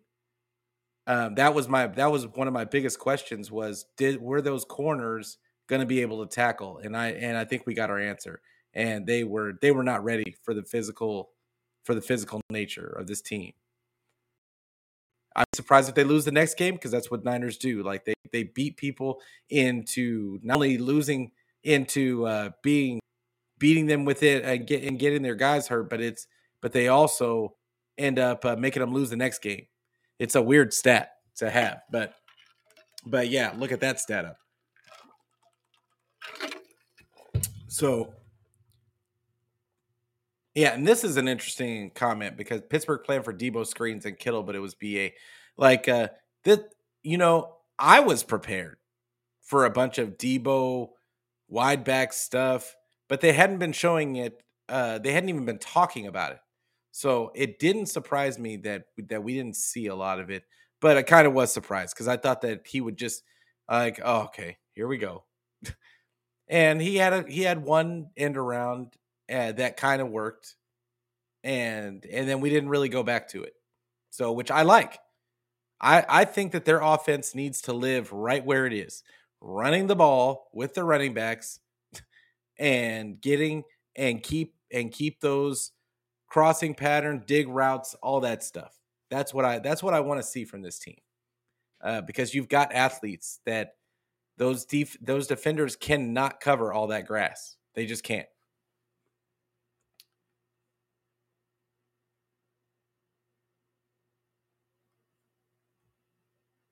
um, 1.06 1.34
that 1.34 1.54
was 1.54 1.68
my 1.68 1.86
that 1.88 2.10
was 2.10 2.26
one 2.28 2.48
of 2.48 2.54
my 2.54 2.64
biggest 2.64 2.98
questions 2.98 3.50
was 3.50 3.86
did 3.96 4.20
were 4.20 4.40
those 4.40 4.64
corners 4.64 5.38
going 5.68 5.80
to 5.80 5.86
be 5.86 6.00
able 6.02 6.24
to 6.26 6.34
tackle? 6.34 6.78
And 6.78 6.96
I 6.96 7.08
and 7.08 7.36
I 7.36 7.44
think 7.44 7.66
we 7.66 7.74
got 7.74 7.90
our 7.90 7.98
answer. 7.98 8.40
And 8.74 9.06
they 9.06 9.24
were 9.24 9.54
they 9.60 9.70
were 9.70 9.84
not 9.84 10.02
ready 10.04 10.36
for 10.42 10.54
the 10.54 10.62
physical 10.62 11.30
for 11.84 11.94
the 11.94 12.00
physical 12.00 12.40
nature 12.50 12.86
of 12.98 13.06
this 13.06 13.20
team. 13.20 13.52
I'm 15.36 15.44
surprised 15.54 15.88
if 15.88 15.94
they 15.94 16.04
lose 16.04 16.24
the 16.24 16.32
next 16.32 16.56
game 16.56 16.74
because 16.74 16.90
that's 16.90 17.10
what 17.10 17.24
Niners 17.24 17.56
do. 17.56 17.82
Like 17.82 18.04
they 18.04 18.14
they 18.32 18.44
beat 18.44 18.76
people 18.76 19.20
into 19.50 20.38
not 20.42 20.56
only 20.56 20.78
losing 20.78 21.32
into 21.62 22.26
uh, 22.26 22.50
being 22.62 23.00
beating 23.58 23.86
them 23.86 24.04
with 24.04 24.22
it 24.22 24.44
and, 24.44 24.66
get, 24.66 24.82
and 24.82 24.98
getting 24.98 25.22
their 25.22 25.34
guys 25.34 25.68
hurt, 25.68 25.88
but 25.88 26.00
it's 26.00 26.26
but 26.60 26.72
they 26.72 26.88
also 26.88 27.54
end 27.98 28.18
up 28.18 28.44
uh, 28.44 28.56
making 28.56 28.80
them 28.80 28.92
lose 28.92 29.10
the 29.10 29.16
next 29.16 29.40
game. 29.40 29.66
It's 30.18 30.34
a 30.34 30.42
weird 30.42 30.72
stat 30.72 31.12
to 31.36 31.50
have, 31.50 31.82
but 31.90 32.14
but 33.06 33.28
yeah, 33.28 33.52
look 33.56 33.72
at 33.72 33.80
that 33.80 34.00
stat 34.00 34.24
up. 34.24 34.36
So 37.68 38.14
yeah, 40.54 40.74
and 40.74 40.86
this 40.86 41.04
is 41.04 41.16
an 41.16 41.28
interesting 41.28 41.90
comment 41.90 42.36
because 42.36 42.62
Pittsburgh 42.68 43.02
planned 43.04 43.24
for 43.24 43.32
Deebo 43.32 43.66
screens 43.66 44.06
and 44.06 44.18
Kittle, 44.18 44.42
but 44.42 44.54
it 44.54 44.60
was 44.60 44.74
BA. 44.74 45.10
Like 45.56 45.88
uh 45.88 46.08
that, 46.44 46.74
you 47.02 47.18
know, 47.18 47.56
I 47.78 48.00
was 48.00 48.22
prepared 48.22 48.76
for 49.42 49.64
a 49.64 49.70
bunch 49.70 49.98
of 49.98 50.18
Deebo 50.18 50.90
wide 51.48 51.84
back 51.84 52.12
stuff 52.12 52.76
but 53.08 53.20
they 53.20 53.32
hadn't 53.32 53.58
been 53.58 53.72
showing 53.72 54.16
it. 54.16 54.42
Uh, 54.68 54.98
they 54.98 55.12
hadn't 55.12 55.28
even 55.28 55.44
been 55.44 55.58
talking 55.58 56.06
about 56.06 56.32
it. 56.32 56.38
So 56.92 57.32
it 57.34 57.58
didn't 57.58 57.86
surprise 57.86 58.38
me 58.38 58.56
that 58.58 58.84
that 59.08 59.22
we 59.22 59.34
didn't 59.34 59.56
see 59.56 59.86
a 59.88 59.94
lot 59.94 60.20
of 60.20 60.30
it. 60.30 60.44
But 60.80 60.96
I 60.96 61.02
kind 61.02 61.26
of 61.26 61.32
was 61.32 61.52
surprised 61.52 61.94
because 61.94 62.08
I 62.08 62.16
thought 62.16 62.40
that 62.42 62.66
he 62.66 62.80
would 62.80 62.96
just 62.96 63.22
like, 63.70 64.00
oh, 64.04 64.22
okay, 64.22 64.58
here 64.74 64.86
we 64.86 64.98
go. 64.98 65.24
and 66.48 66.80
he 66.80 66.96
had 66.96 67.12
a 67.12 67.24
he 67.28 67.42
had 67.42 67.62
one 67.64 68.10
end 68.16 68.36
around 68.36 68.94
uh, 69.32 69.52
that 69.52 69.76
kind 69.76 70.02
of 70.02 70.10
worked, 70.10 70.56
and 71.44 72.04
and 72.06 72.28
then 72.28 72.40
we 72.40 72.50
didn't 72.50 72.68
really 72.70 72.88
go 72.88 73.02
back 73.02 73.28
to 73.30 73.42
it. 73.44 73.54
So 74.10 74.32
which 74.32 74.50
I 74.50 74.62
like. 74.62 74.98
I 75.80 76.04
I 76.08 76.24
think 76.24 76.52
that 76.52 76.64
their 76.64 76.80
offense 76.80 77.34
needs 77.34 77.62
to 77.62 77.72
live 77.72 78.12
right 78.12 78.44
where 78.44 78.66
it 78.66 78.72
is, 78.72 79.02
running 79.40 79.86
the 79.86 79.96
ball 79.96 80.48
with 80.52 80.74
the 80.74 80.84
running 80.84 81.14
backs 81.14 81.60
and 82.58 83.20
getting 83.20 83.64
and 83.96 84.22
keep 84.22 84.54
and 84.72 84.92
keep 84.92 85.20
those 85.20 85.72
crossing 86.28 86.74
pattern, 86.74 87.24
dig 87.26 87.48
routes, 87.48 87.94
all 88.02 88.20
that 88.20 88.42
stuff. 88.44 88.78
That's 89.10 89.34
what 89.34 89.44
I 89.44 89.58
that's 89.60 89.82
what 89.82 89.94
I 89.94 90.00
want 90.00 90.20
to 90.20 90.26
see 90.28 90.44
from 90.44 90.62
this 90.62 90.78
team. 90.78 90.98
Uh, 91.82 92.00
because 92.00 92.34
you've 92.34 92.48
got 92.48 92.72
athletes 92.72 93.40
that 93.46 93.74
Those 94.38 94.64
def- 94.66 94.98
those 95.02 95.28
defenders 95.28 95.76
cannot 95.76 96.40
cover 96.40 96.72
all 96.72 96.88
that 96.88 97.06
grass. 97.06 97.56
They 97.74 97.86
just 97.86 98.04
can't. 98.04 98.28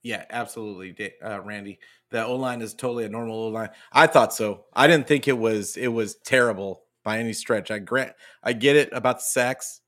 Yeah, 0.03 0.25
absolutely, 0.31 1.13
uh, 1.25 1.41
Randy. 1.43 1.79
The 2.11 2.25
O 2.27 2.35
line 2.37 2.61
is 2.61 2.75
totally 2.75 3.05
a 3.05 3.09
normal 3.09 3.37
O 3.37 3.49
line. 3.49 3.71
I 3.93 4.07
thought 4.07 4.35
so. 4.35 4.65
I 4.75 4.87
didn't 4.87 5.07
think 5.07 5.29
it 5.29 5.39
was 5.39 5.77
it 5.77 5.89
was 5.89 6.17
terrible 6.17 6.83
by 7.05 7.19
any 7.19 7.33
stretch. 7.33 7.71
I 7.71 7.79
grant 7.79 8.13
I 8.43 8.53
get 8.53 8.77
it 8.77 8.91
about 8.93 9.19
the 9.19 9.25
sacks. 9.25 9.81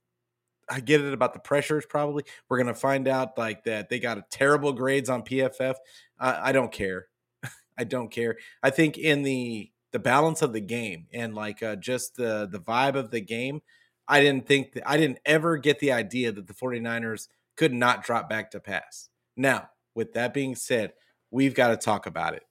I 0.70 0.81
get 0.81 1.00
it 1.03 1.12
about 1.12 1.35
the 1.35 1.40
pressures. 1.40 1.85
Probably 1.87 2.24
we're 2.48 2.59
gonna 2.59 2.74
find 2.74 3.09
out 3.09 3.37
like 3.37 3.64
that 3.64 3.88
they 3.88 3.98
got 3.98 4.18
a 4.18 4.24
terrible 4.31 4.72
grades 4.72 5.11
on 5.11 5.22
PFF. 5.22 5.74
I, 6.18 6.50
I 6.50 6.53
don't 6.53 6.72
care. 6.72 7.09
I 7.79 7.85
don't 7.85 8.11
care. 8.11 8.37
I 8.62 8.70
think 8.70 8.96
in 8.96 9.22
the 9.22 9.70
the 9.92 9.98
balance 9.98 10.42
of 10.42 10.53
the 10.53 10.61
game 10.61 11.07
and 11.12 11.35
like 11.35 11.62
uh, 11.62 11.77
just 11.77 12.16
the 12.16 12.48
the 12.50 12.61
vibe 12.61 12.94
of 12.94 13.11
the 13.11 13.20
game, 13.20 13.62
I 14.09 14.20
didn't 14.20 14.46
think 14.46 14.72
that 14.74 14.88
I 14.88 14.96
didn't 14.96 15.18
ever 15.27 15.57
get 15.57 15.81
the 15.81 15.92
idea 15.92 16.33
that 16.33 16.46
the 16.46 16.55
49ers 16.55 17.29
could 17.57 17.72
not 17.72 18.05
drop 18.05 18.29
back 18.29 18.53
to 18.53 18.61
pass. 18.61 19.09
Now, 19.37 19.68
with 19.95 20.13
that 20.15 20.35
being 20.35 20.55
said, 20.55 20.93
we've 21.31 21.55
got 21.55 21.69
to 21.69 21.77
talk 21.77 22.07
about 22.07 22.35
it. 22.35 22.43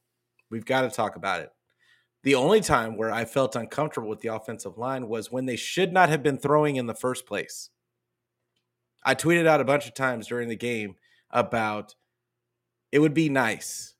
We've 0.49 0.65
got 0.65 0.81
to 0.81 0.89
talk 0.89 1.15
about 1.15 1.41
it. 1.41 1.49
The 2.23 2.35
only 2.35 2.61
time 2.61 2.95
where 2.95 3.11
I 3.11 3.25
felt 3.25 3.55
uncomfortable 3.55 4.09
with 4.09 4.21
the 4.21 4.33
offensive 4.33 4.77
line 4.77 5.07
was 5.07 5.31
when 5.31 5.45
they 5.45 5.57
should 5.57 5.91
not 5.91 6.09
have 6.09 6.23
been 6.23 6.37
throwing 6.37 6.77
in 6.77 6.87
the 6.87 6.93
first 6.93 7.25
place. 7.25 7.69
I 9.03 9.15
tweeted 9.15 9.45
out 9.45 9.59
a 9.59 9.65
bunch 9.65 9.87
of 9.87 9.93
times 9.93 10.27
during 10.27 10.47
the 10.47 10.55
game 10.55 10.95
about 11.31 11.95
it 12.91 12.99
would 12.99 13.13
be 13.13 13.27
nice 13.27 13.95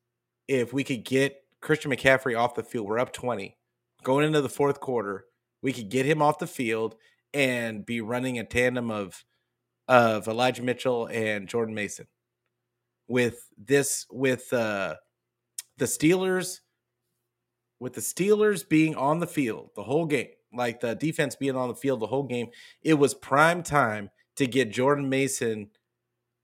if 0.48 0.72
we 0.72 0.84
could 0.84 1.04
get 1.04 1.44
Christian 1.60 1.92
McCaffrey 1.92 2.38
off 2.38 2.56
the 2.56 2.64
field. 2.64 2.88
We're 2.88 3.00
up 3.00 3.12
20 3.12 3.58
going 4.04 4.26
into 4.26 4.42
the 4.42 4.50
fourth 4.50 4.80
quarter. 4.80 5.26
We 5.62 5.74
could 5.74 5.90
get 5.90 6.06
him 6.06 6.22
off 6.22 6.40
the 6.40 6.48
field 6.48 6.96
and 7.34 7.86
be 7.86 8.00
running 8.00 8.40
a 8.40 8.44
tandem 8.44 8.92
of 8.92 9.26
of 9.90 10.30
Elijah 10.30 10.64
Mitchell 10.64 11.08
and 11.08 11.50
Jordan 11.50 11.76
Mason 11.76 12.08
with 13.08 13.50
this 13.58 14.06
with 14.12 14.52
uh, 14.54 14.96
the 15.78 15.86
Steelers 15.86 16.60
with 17.80 17.94
the 17.94 18.02
Steelers 18.02 18.68
being 18.68 18.96
on 18.96 19.20
the 19.20 19.28
field 19.28 19.72
the 19.76 19.84
whole 19.84 20.06
game, 20.06 20.30
like 20.54 20.80
the 20.80 20.96
defense 20.96 21.36
being 21.36 21.56
on 21.56 21.68
the 21.68 21.76
field 21.76 22.00
the 22.00 22.08
whole 22.08 22.24
game, 22.24 22.48
it 22.82 22.94
was 22.94 23.13
prime 23.13 23.62
time 23.62 24.10
to 24.38 24.48
get 24.48 24.72
Jordan 24.72 25.10
Mason 25.10 25.70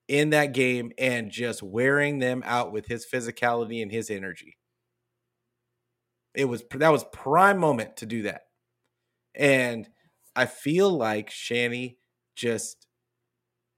in 0.10 0.32
that 0.32 0.54
game 0.54 0.91
and 0.98 1.32
just 1.32 1.63
wearing 1.63 2.19
them 2.19 2.43
out 2.45 2.72
with 2.72 2.88
his 2.88 3.06
physicality 3.06 3.82
and 3.82 3.91
his 3.91 4.10
energy. 4.10 4.58
It 6.36 6.45
was 6.45 6.63
that 6.76 6.91
was 6.91 7.06
prime 7.13 7.58
moment 7.58 7.98
to 7.98 8.06
do 8.06 8.24
that. 8.24 8.41
And 9.36 9.88
I 10.36 10.45
feel 10.45 10.89
like 10.89 11.30
Shanny 11.30 11.98
just 12.36 12.88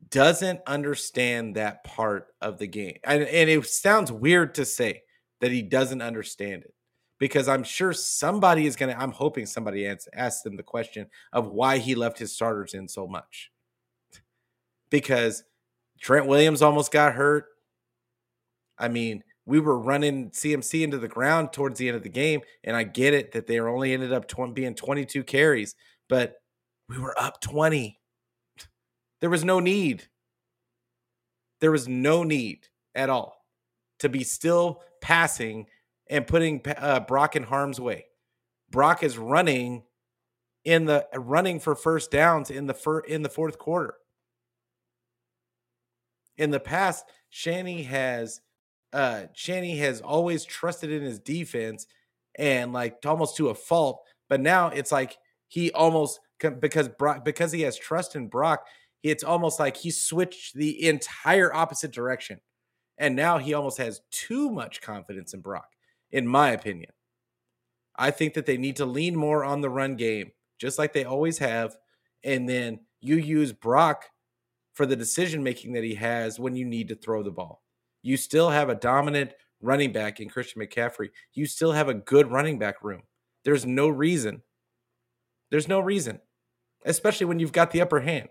doesn't 0.10 0.60
understand 0.68 1.56
that 1.56 1.84
part 1.84 2.28
of 2.42 2.58
the 2.58 2.68
game. 2.68 2.98
And, 3.04 3.24
and 3.24 3.50
it 3.50 3.66
sounds 3.66 4.12
weird 4.12 4.56
to 4.56 4.66
say 4.66 5.04
that 5.40 5.52
he 5.52 5.62
doesn't 5.62 6.02
understand 6.02 6.64
it 6.64 6.74
because 7.20 7.48
I'm 7.48 7.64
sure 7.64 7.94
somebody 7.94 8.66
is 8.66 8.76
going 8.76 8.94
to, 8.94 9.00
I'm 9.00 9.12
hoping 9.12 9.46
somebody 9.46 9.88
asks, 9.88 10.42
them 10.42 10.58
the 10.58 10.64
question 10.64 11.08
of 11.32 11.52
why 11.52 11.78
he 11.78 11.94
left 11.94 12.18
his 12.18 12.34
starters 12.34 12.74
in 12.74 12.88
so 12.88 13.08
much. 13.08 13.52
Because 14.90 15.44
Trent 16.02 16.26
Williams 16.26 16.62
almost 16.62 16.92
got 16.92 17.14
hurt. 17.14 17.46
I 18.78 18.88
mean, 18.88 19.24
we 19.46 19.60
were 19.60 19.80
running 19.80 20.32
CMC 20.32 20.82
into 20.84 20.98
the 20.98 21.08
ground 21.08 21.54
towards 21.54 21.78
the 21.78 21.88
end 21.88 21.98
of 21.98 22.04
the 22.04 22.10
game, 22.10 22.42
and 22.64 22.76
I 22.76 22.84
get 22.84 23.14
it 23.14 23.34
that 23.34 23.46
they 23.48 23.60
only 23.60 23.94
ended 23.94 24.12
up 24.12 24.28
tw- 24.28 24.54
being 24.54 24.74
22 24.74 25.24
carries, 25.24 25.76
but 26.10 26.36
we 26.90 26.98
were 26.98 27.16
up 27.20 27.40
20. 27.42 28.00
There 29.22 29.30
was 29.30 29.46
no 29.46 29.60
need. 29.60 30.04
There 31.62 31.72
was 31.72 31.88
no 31.88 32.24
need 32.24 32.68
at 32.96 33.10
all 33.10 33.46
to 34.00 34.10
be 34.10 34.24
still 34.24 34.82
passing 35.00 35.68
and 36.10 36.28
putting 36.28 36.62
uh, 36.66 37.02
Brock 37.02 37.36
in 37.36 37.44
harm's 37.44 37.80
way. 37.80 38.06
Brock 38.70 39.04
is 39.04 39.18
running 39.18 39.84
in 40.64 40.86
the 40.86 41.08
running 41.16 41.60
for 41.60 41.76
first 41.76 42.12
downs 42.12 42.50
in 42.52 42.68
the 42.68 42.74
fir- 42.74 43.02
in 43.02 43.22
the 43.22 43.30
fourth 43.30 43.58
quarter. 43.58 43.96
In 46.38 46.52
the 46.52 46.60
past, 46.60 47.06
Shanny 47.30 47.84
has 47.84 48.42
uh 48.94 49.24
Shanny 49.34 49.78
has 49.78 50.02
always 50.02 50.44
trusted 50.44 50.92
in 50.92 51.02
his 51.02 51.20
defense 51.20 51.88
and 52.38 52.74
like 52.74 52.98
almost 53.06 53.38
to 53.38 53.50
a 53.50 53.56
fault, 53.56 54.02
but 54.30 54.42
now 54.42 54.68
it's 54.68 54.92
like 54.92 55.18
he 55.48 55.72
almost 55.72 56.20
because 56.60 56.88
Brock 56.88 57.26
because 57.26 57.52
he 57.52 57.62
has 57.62 57.78
trust 57.78 58.16
in 58.16 58.28
Brock, 58.28 58.66
it's 59.04 59.24
almost 59.24 59.60
like 59.60 59.78
he 59.78 59.92
switched 59.92 60.54
the 60.54 60.88
entire 60.88 61.54
opposite 61.54 61.92
direction. 61.92 62.40
And 62.98 63.16
now 63.16 63.38
he 63.40 63.54
almost 63.54 63.80
has 63.80 64.02
too 64.12 64.50
much 64.50 64.82
confidence 64.82 65.34
in 65.34 65.42
Brock, 65.42 65.70
in 66.12 66.28
my 66.28 66.52
opinion. 66.52 66.92
I 67.96 68.12
think 68.12 68.36
that 68.36 68.46
they 68.46 68.58
need 68.58 68.76
to 68.78 68.86
lean 68.86 69.16
more 69.16 69.44
on 69.44 69.62
the 69.62 69.70
run 69.70 69.96
game, 69.96 70.32
just 70.60 70.78
like 70.78 70.94
they 70.94 71.04
always 71.04 71.40
have. 71.40 71.76
And 72.24 72.48
then 72.48 72.80
you 73.00 73.18
use 73.18 73.52
Brock 73.52 74.06
for 74.74 74.86
the 74.86 74.96
decision 74.96 75.44
making 75.44 75.74
that 75.74 75.84
he 75.84 75.96
has 75.96 76.40
when 76.40 76.56
you 76.56 76.66
need 76.66 76.88
to 76.90 76.96
throw 76.96 77.24
the 77.24 77.32
ball. 77.32 77.64
You 78.04 78.18
still 78.18 78.50
have 78.50 78.70
a 78.70 78.76
dominant 78.76 79.34
running 79.62 79.92
back 79.92 80.20
in 80.20 80.30
Christian 80.30 80.62
McCaffrey. 80.62 81.10
You 81.34 81.46
still 81.46 81.72
have 81.72 81.90
a 81.90 81.94
good 81.94 82.32
running 82.32 82.60
back 82.60 82.84
room. 82.84 83.04
There's 83.44 83.66
no 83.66 83.90
reason. 83.90 84.42
There's 85.50 85.68
no 85.68 85.80
reason, 85.80 86.20
especially 86.86 87.26
when 87.26 87.40
you've 87.40 87.52
got 87.52 87.72
the 87.72 87.82
upper 87.82 88.00
hand. 88.00 88.30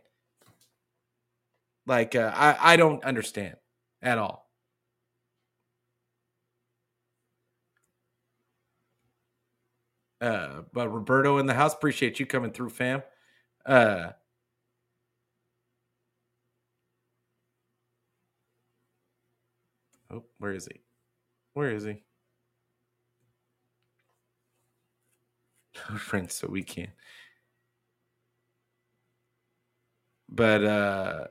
Like 1.91 2.15
uh, 2.15 2.33
I 2.35 2.75
I 2.75 2.77
don't 2.77 3.05
understand 3.05 3.57
at 4.01 4.17
all. 4.17 4.49
Uh, 10.21 10.63
but 10.73 10.89
Roberto 10.91 11.39
in 11.39 11.47
the 11.47 11.55
house, 11.55 11.75
appreciate 11.75 12.21
you 12.21 12.27
coming 12.27 12.53
through, 12.53 12.71
fam. 12.71 13.03
Uh, 13.67 14.11
oh, 20.11 20.25
where 20.39 20.53
is 20.53 20.67
he? 20.67 20.81
Where 21.55 21.71
is 21.73 21.85
he? 21.85 22.05
Friends, 25.99 26.35
so 26.35 26.49
we 26.49 26.63
can. 26.63 26.93
But 30.29 30.65
uh 30.65 31.27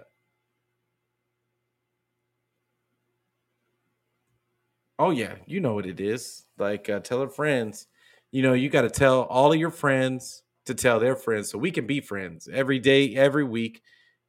Oh 4.99 5.12
yeah, 5.12 5.35
you 5.45 5.62
know 5.62 5.73
what 5.73 5.85
it 5.85 6.01
is. 6.01 6.45
Like 6.57 6.89
uh, 6.89 6.99
tell 6.99 7.21
our 7.21 7.29
friends. 7.29 7.88
You 8.31 8.43
know, 8.43 8.53
you 8.53 8.69
got 8.69 8.81
to 8.81 8.89
tell 8.89 9.21
all 9.23 9.53
of 9.53 9.59
your 9.59 9.71
friends 9.71 10.43
to 10.65 10.75
tell 10.75 10.99
their 10.99 11.15
friends 11.15 11.49
so 11.49 11.57
we 11.57 11.71
can 11.71 11.88
be 11.88 12.01
friends 12.01 12.49
every 12.51 12.77
day, 12.79 13.15
every 13.15 13.45
week. 13.45 13.81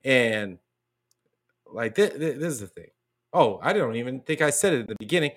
And 0.04 0.58
like 1.66 1.96
this, 1.96 2.10
this 2.14 2.52
is 2.52 2.60
the 2.60 2.68
thing. 2.68 2.86
Oh, 3.32 3.58
I 3.62 3.72
don't 3.72 3.96
even 3.96 4.20
think 4.20 4.40
I 4.40 4.50
said 4.50 4.72
it 4.72 4.80
at 4.82 4.88
the 4.88 4.96
beginning. 4.98 5.32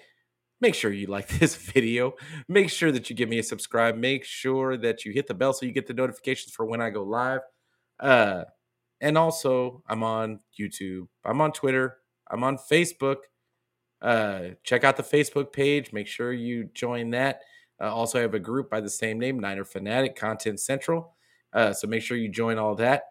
Make 0.61 0.75
sure 0.75 0.93
you 0.93 1.07
like 1.17 1.27
this 1.27 1.55
video. 1.55 2.13
Make 2.47 2.69
sure 2.69 2.91
that 2.91 3.09
you 3.09 3.15
give 3.15 3.27
me 3.27 3.39
a 3.39 3.43
subscribe. 3.43 3.97
Make 3.97 4.23
sure 4.23 4.77
that 4.77 5.03
you 5.03 5.13
hit 5.13 5.27
the 5.27 5.33
bell 5.33 5.51
so 5.51 5.65
you 5.65 5.71
get 5.71 5.87
the 5.87 5.95
notifications 5.95 6.53
for 6.53 6.65
when 6.65 6.79
I 6.79 6.91
go 6.91 7.03
live. 7.03 7.41
Uh, 7.99 8.43
and 9.01 9.17
also, 9.17 9.81
I'm 9.89 10.03
on 10.03 10.41
YouTube. 10.57 11.07
I'm 11.25 11.41
on 11.41 11.53
Twitter. 11.53 11.97
I'm 12.29 12.43
on 12.43 12.57
Facebook. 12.71 13.17
Uh, 14.03 14.49
check 14.63 14.83
out 14.83 14.97
the 14.97 15.03
Facebook 15.03 15.53
page. 15.53 15.93
Make 15.93 16.07
sure 16.07 16.33
you 16.33 16.65
join 16.73 17.09
that. 17.11 17.41
Uh, 17.81 17.93
also, 17.93 18.19
I 18.19 18.21
have 18.21 18.33
a 18.33 18.39
group 18.39 18.69
by 18.69 18.81
the 18.81 18.89
same 18.89 19.17
name, 19.17 19.39
Niner 19.39 19.63
Fanatic 19.63 20.15
Content 20.15 20.59
Central. 20.59 21.15
Uh, 21.53 21.71
so 21.71 21.87
make 21.87 22.03
sure 22.03 22.17
you 22.17 22.29
join 22.29 22.57
all 22.57 22.75
that 22.75 23.03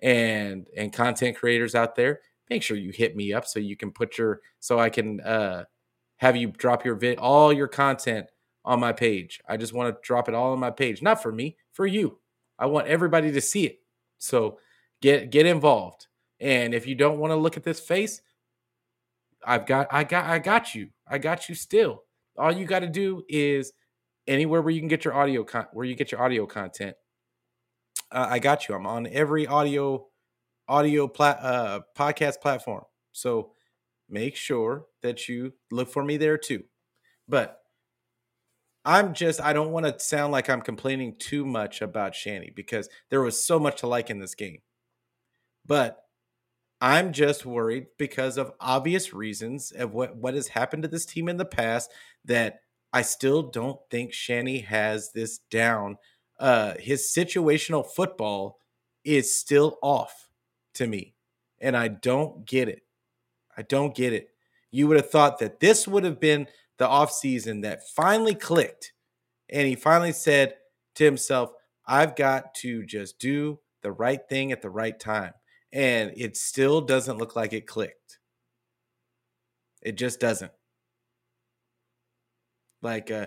and 0.00 0.66
and 0.76 0.92
content 0.92 1.36
creators 1.36 1.74
out 1.74 1.94
there. 1.94 2.20
Make 2.48 2.62
sure 2.62 2.76
you 2.76 2.92
hit 2.92 3.16
me 3.16 3.32
up 3.32 3.46
so 3.46 3.58
you 3.58 3.76
can 3.76 3.90
put 3.90 4.16
your 4.16 4.40
so 4.60 4.78
I 4.78 4.88
can 4.88 5.20
uh, 5.20 5.64
have 6.16 6.36
you 6.36 6.48
drop 6.48 6.84
your 6.84 6.94
vid 6.94 7.18
all 7.18 7.52
your 7.52 7.68
content 7.68 8.26
on 8.64 8.80
my 8.80 8.92
page. 8.92 9.40
I 9.48 9.56
just 9.56 9.72
want 9.72 9.94
to 9.94 10.00
drop 10.06 10.28
it 10.28 10.34
all 10.34 10.52
on 10.52 10.58
my 10.58 10.70
page, 10.70 11.02
not 11.02 11.22
for 11.22 11.32
me, 11.32 11.56
for 11.72 11.86
you. 11.86 12.18
I 12.58 12.66
want 12.66 12.86
everybody 12.86 13.32
to 13.32 13.40
see 13.40 13.66
it. 13.66 13.80
So 14.18 14.58
get 15.02 15.30
get 15.30 15.46
involved. 15.46 16.06
And 16.40 16.74
if 16.74 16.86
you 16.86 16.94
don't 16.94 17.18
want 17.18 17.32
to 17.32 17.36
look 17.36 17.56
at 17.56 17.64
this 17.64 17.80
face, 17.80 18.20
I've 19.48 19.64
got 19.64 19.88
I 19.90 20.04
got 20.04 20.26
I 20.26 20.38
got 20.38 20.74
you. 20.74 20.90
I 21.08 21.16
got 21.16 21.48
you 21.48 21.54
still. 21.54 22.02
All 22.36 22.52
you 22.52 22.66
got 22.66 22.80
to 22.80 22.88
do 22.88 23.22
is 23.28 23.72
anywhere 24.26 24.60
where 24.60 24.72
you 24.72 24.80
can 24.80 24.88
get 24.88 25.06
your 25.06 25.14
audio 25.14 25.42
con- 25.42 25.68
where 25.72 25.86
you 25.86 25.94
get 25.94 26.12
your 26.12 26.20
audio 26.20 26.46
content. 26.46 26.96
Uh, 28.12 28.26
I 28.28 28.38
got 28.40 28.68
you. 28.68 28.74
I'm 28.74 28.86
on 28.86 29.06
every 29.06 29.46
audio 29.46 30.06
audio 30.68 31.08
plat 31.08 31.38
uh, 31.40 31.80
podcast 31.96 32.42
platform. 32.42 32.84
So 33.12 33.52
make 34.08 34.36
sure 34.36 34.84
that 35.02 35.28
you 35.28 35.54
look 35.70 35.90
for 35.90 36.04
me 36.04 36.18
there 36.18 36.36
too. 36.36 36.64
But 37.26 37.58
I'm 38.84 39.14
just 39.14 39.40
I 39.40 39.54
don't 39.54 39.72
want 39.72 39.86
to 39.86 39.98
sound 39.98 40.30
like 40.30 40.50
I'm 40.50 40.60
complaining 40.60 41.16
too 41.18 41.46
much 41.46 41.80
about 41.80 42.14
Shanny 42.14 42.52
because 42.54 42.90
there 43.08 43.22
was 43.22 43.42
so 43.42 43.58
much 43.58 43.80
to 43.80 43.86
like 43.86 44.10
in 44.10 44.18
this 44.18 44.34
game. 44.34 44.58
But 45.64 45.98
I'm 46.80 47.12
just 47.12 47.44
worried 47.44 47.86
because 47.98 48.38
of 48.38 48.52
obvious 48.60 49.12
reasons 49.12 49.72
of 49.72 49.92
what, 49.92 50.16
what 50.16 50.34
has 50.34 50.48
happened 50.48 50.84
to 50.84 50.88
this 50.88 51.06
team 51.06 51.28
in 51.28 51.36
the 51.36 51.44
past 51.44 51.90
that 52.24 52.60
I 52.92 53.02
still 53.02 53.42
don't 53.42 53.80
think 53.90 54.12
Shanny 54.12 54.60
has 54.60 55.10
this 55.12 55.38
down. 55.50 55.98
Uh, 56.38 56.74
his 56.78 57.12
situational 57.14 57.84
football 57.84 58.58
is 59.04 59.34
still 59.34 59.78
off 59.82 60.28
to 60.74 60.86
me, 60.86 61.14
and 61.60 61.76
I 61.76 61.88
don't 61.88 62.46
get 62.46 62.68
it. 62.68 62.82
I 63.56 63.62
don't 63.62 63.94
get 63.94 64.12
it. 64.12 64.28
You 64.70 64.86
would 64.86 64.98
have 64.98 65.10
thought 65.10 65.40
that 65.40 65.58
this 65.58 65.88
would 65.88 66.04
have 66.04 66.20
been 66.20 66.46
the 66.78 66.86
offseason 66.86 67.62
that 67.62 67.88
finally 67.88 68.36
clicked, 68.36 68.92
and 69.48 69.66
he 69.66 69.74
finally 69.74 70.12
said 70.12 70.54
to 70.94 71.04
himself, 71.04 71.50
I've 71.84 72.14
got 72.14 72.54
to 72.56 72.84
just 72.84 73.18
do 73.18 73.58
the 73.82 73.90
right 73.90 74.20
thing 74.28 74.52
at 74.52 74.62
the 74.62 74.70
right 74.70 74.98
time 74.98 75.32
and 75.72 76.12
it 76.16 76.36
still 76.36 76.80
doesn't 76.80 77.18
look 77.18 77.36
like 77.36 77.52
it 77.52 77.66
clicked. 77.66 78.18
It 79.82 79.96
just 79.96 80.20
doesn't. 80.20 80.52
Like 82.82 83.10
uh 83.10 83.26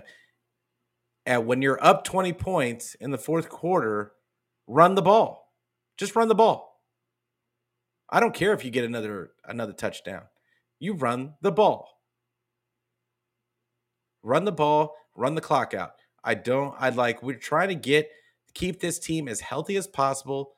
at 1.25 1.45
when 1.45 1.61
you're 1.61 1.83
up 1.83 2.03
20 2.03 2.33
points 2.33 2.95
in 2.95 3.11
the 3.11 3.17
fourth 3.17 3.47
quarter, 3.49 4.13
run 4.67 4.95
the 4.95 5.01
ball. 5.01 5.53
Just 5.97 6.15
run 6.15 6.27
the 6.27 6.35
ball. 6.35 6.81
I 8.09 8.19
don't 8.19 8.33
care 8.33 8.53
if 8.53 8.65
you 8.65 8.71
get 8.71 8.85
another 8.85 9.31
another 9.45 9.73
touchdown. 9.73 10.23
You 10.79 10.93
run 10.93 11.35
the 11.41 11.51
ball. 11.51 11.87
Run 14.23 14.45
the 14.45 14.51
ball, 14.51 14.95
run 15.15 15.35
the 15.35 15.41
clock 15.41 15.73
out. 15.73 15.93
I 16.23 16.35
don't 16.35 16.75
I'd 16.79 16.95
like 16.95 17.23
we're 17.23 17.35
trying 17.37 17.69
to 17.69 17.75
get 17.75 18.09
keep 18.53 18.79
this 18.79 18.99
team 18.99 19.27
as 19.27 19.39
healthy 19.39 19.75
as 19.77 19.87
possible 19.87 20.53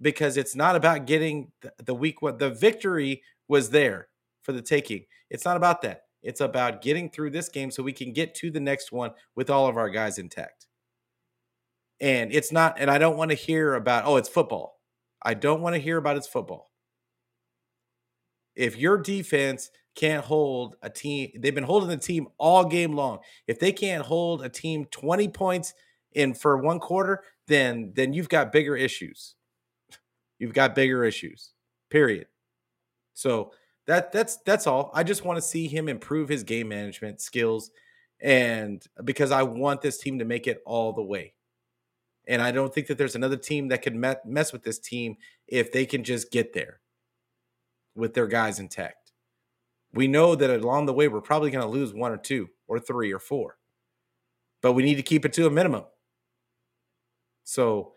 because 0.00 0.36
it's 0.36 0.56
not 0.56 0.76
about 0.76 1.06
getting 1.06 1.50
the, 1.84 1.94
week 1.94 2.22
one. 2.22 2.38
The 2.38 2.50
victory 2.50 3.22
was 3.48 3.70
there 3.70 4.08
for 4.42 4.52
the 4.52 4.62
taking. 4.62 5.04
It's 5.30 5.44
not 5.44 5.56
about 5.56 5.82
that. 5.82 6.02
It's 6.22 6.40
about 6.40 6.82
getting 6.82 7.10
through 7.10 7.30
this 7.30 7.48
game 7.48 7.70
so 7.70 7.82
we 7.82 7.92
can 7.92 8.12
get 8.12 8.34
to 8.36 8.50
the 8.50 8.60
next 8.60 8.92
one 8.92 9.12
with 9.36 9.50
all 9.50 9.66
of 9.66 9.76
our 9.76 9.90
guys 9.90 10.18
intact. 10.18 10.66
And 12.00 12.32
it's 12.32 12.50
not, 12.50 12.76
and 12.78 12.90
I 12.90 12.98
don't 12.98 13.16
want 13.16 13.30
to 13.30 13.36
hear 13.36 13.74
about, 13.74 14.04
oh, 14.06 14.16
it's 14.16 14.28
football. 14.28 14.80
I 15.22 15.34
don't 15.34 15.60
want 15.60 15.74
to 15.74 15.80
hear 15.80 15.96
about 15.96 16.16
it's 16.16 16.26
football. 16.26 16.70
If 18.56 18.76
your 18.76 18.98
defense 18.98 19.70
can't 19.94 20.24
hold 20.24 20.76
a 20.82 20.90
team, 20.90 21.30
they've 21.38 21.54
been 21.54 21.64
holding 21.64 21.88
the 21.88 21.96
team 21.96 22.28
all 22.38 22.64
game 22.64 22.92
long. 22.92 23.18
If 23.46 23.58
they 23.58 23.72
can't 23.72 24.04
hold 24.04 24.42
a 24.42 24.48
team 24.48 24.86
20 24.90 25.28
points 25.28 25.74
in 26.12 26.34
for 26.34 26.56
one 26.58 26.78
quarter, 26.78 27.22
then 27.46 27.92
then 27.94 28.12
you've 28.12 28.28
got 28.28 28.52
bigger 28.52 28.76
issues 28.76 29.34
you've 30.38 30.54
got 30.54 30.74
bigger 30.74 31.04
issues. 31.04 31.50
Period. 31.90 32.26
So 33.14 33.52
that 33.86 34.12
that's 34.12 34.38
that's 34.38 34.66
all. 34.66 34.90
I 34.94 35.02
just 35.02 35.24
want 35.24 35.36
to 35.36 35.42
see 35.42 35.68
him 35.68 35.88
improve 35.88 36.28
his 36.28 36.42
game 36.42 36.68
management 36.68 37.20
skills 37.20 37.70
and 38.20 38.82
because 39.04 39.30
I 39.30 39.42
want 39.42 39.82
this 39.82 39.98
team 39.98 40.18
to 40.18 40.24
make 40.24 40.46
it 40.46 40.62
all 40.64 40.92
the 40.92 41.02
way. 41.02 41.34
And 42.26 42.40
I 42.40 42.52
don't 42.52 42.72
think 42.72 42.86
that 42.86 42.96
there's 42.96 43.16
another 43.16 43.36
team 43.36 43.68
that 43.68 43.82
could 43.82 43.94
mess 43.94 44.52
with 44.52 44.62
this 44.62 44.78
team 44.78 45.16
if 45.46 45.72
they 45.72 45.84
can 45.84 46.02
just 46.02 46.32
get 46.32 46.54
there 46.54 46.80
with 47.94 48.14
their 48.14 48.26
guys 48.26 48.58
intact. 48.58 49.12
We 49.92 50.08
know 50.08 50.34
that 50.34 50.50
along 50.50 50.86
the 50.86 50.94
way 50.94 51.06
we're 51.08 51.20
probably 51.20 51.50
going 51.50 51.64
to 51.64 51.70
lose 51.70 51.92
one 51.92 52.12
or 52.12 52.16
two 52.16 52.48
or 52.66 52.80
three 52.80 53.12
or 53.12 53.18
four. 53.18 53.58
But 54.62 54.72
we 54.72 54.82
need 54.82 54.94
to 54.94 55.02
keep 55.02 55.26
it 55.26 55.34
to 55.34 55.46
a 55.46 55.50
minimum. 55.50 55.84
So 57.44 57.92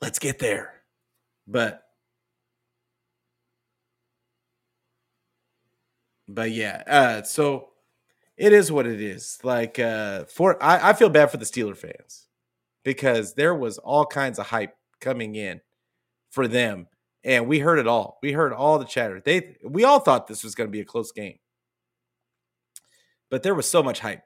let's 0.00 0.20
get 0.20 0.38
there. 0.38 0.77
But 1.48 1.82
but 6.28 6.50
yeah, 6.52 6.82
uh, 6.86 7.22
so 7.22 7.70
it 8.36 8.52
is 8.52 8.70
what 8.70 8.86
it 8.86 9.00
is. 9.00 9.38
Like 9.42 9.78
uh 9.78 10.24
for 10.26 10.62
I, 10.62 10.90
I 10.90 10.92
feel 10.92 11.08
bad 11.08 11.30
for 11.30 11.38
the 11.38 11.44
Steeler 11.46 11.76
fans 11.76 12.28
because 12.84 13.34
there 13.34 13.54
was 13.54 13.78
all 13.78 14.06
kinds 14.06 14.38
of 14.38 14.46
hype 14.46 14.74
coming 15.00 15.34
in 15.34 15.60
for 16.30 16.48
them. 16.48 16.86
And 17.24 17.48
we 17.48 17.58
heard 17.58 17.78
it 17.78 17.86
all. 17.88 18.18
We 18.22 18.32
heard 18.32 18.52
all 18.52 18.78
the 18.78 18.84
chatter. 18.84 19.20
They 19.24 19.56
we 19.64 19.84
all 19.84 20.00
thought 20.00 20.26
this 20.26 20.44
was 20.44 20.54
going 20.54 20.68
to 20.68 20.72
be 20.72 20.80
a 20.80 20.84
close 20.84 21.12
game. 21.12 21.38
But 23.30 23.42
there 23.42 23.54
was 23.54 23.68
so 23.68 23.82
much 23.82 24.00
hype. 24.00 24.22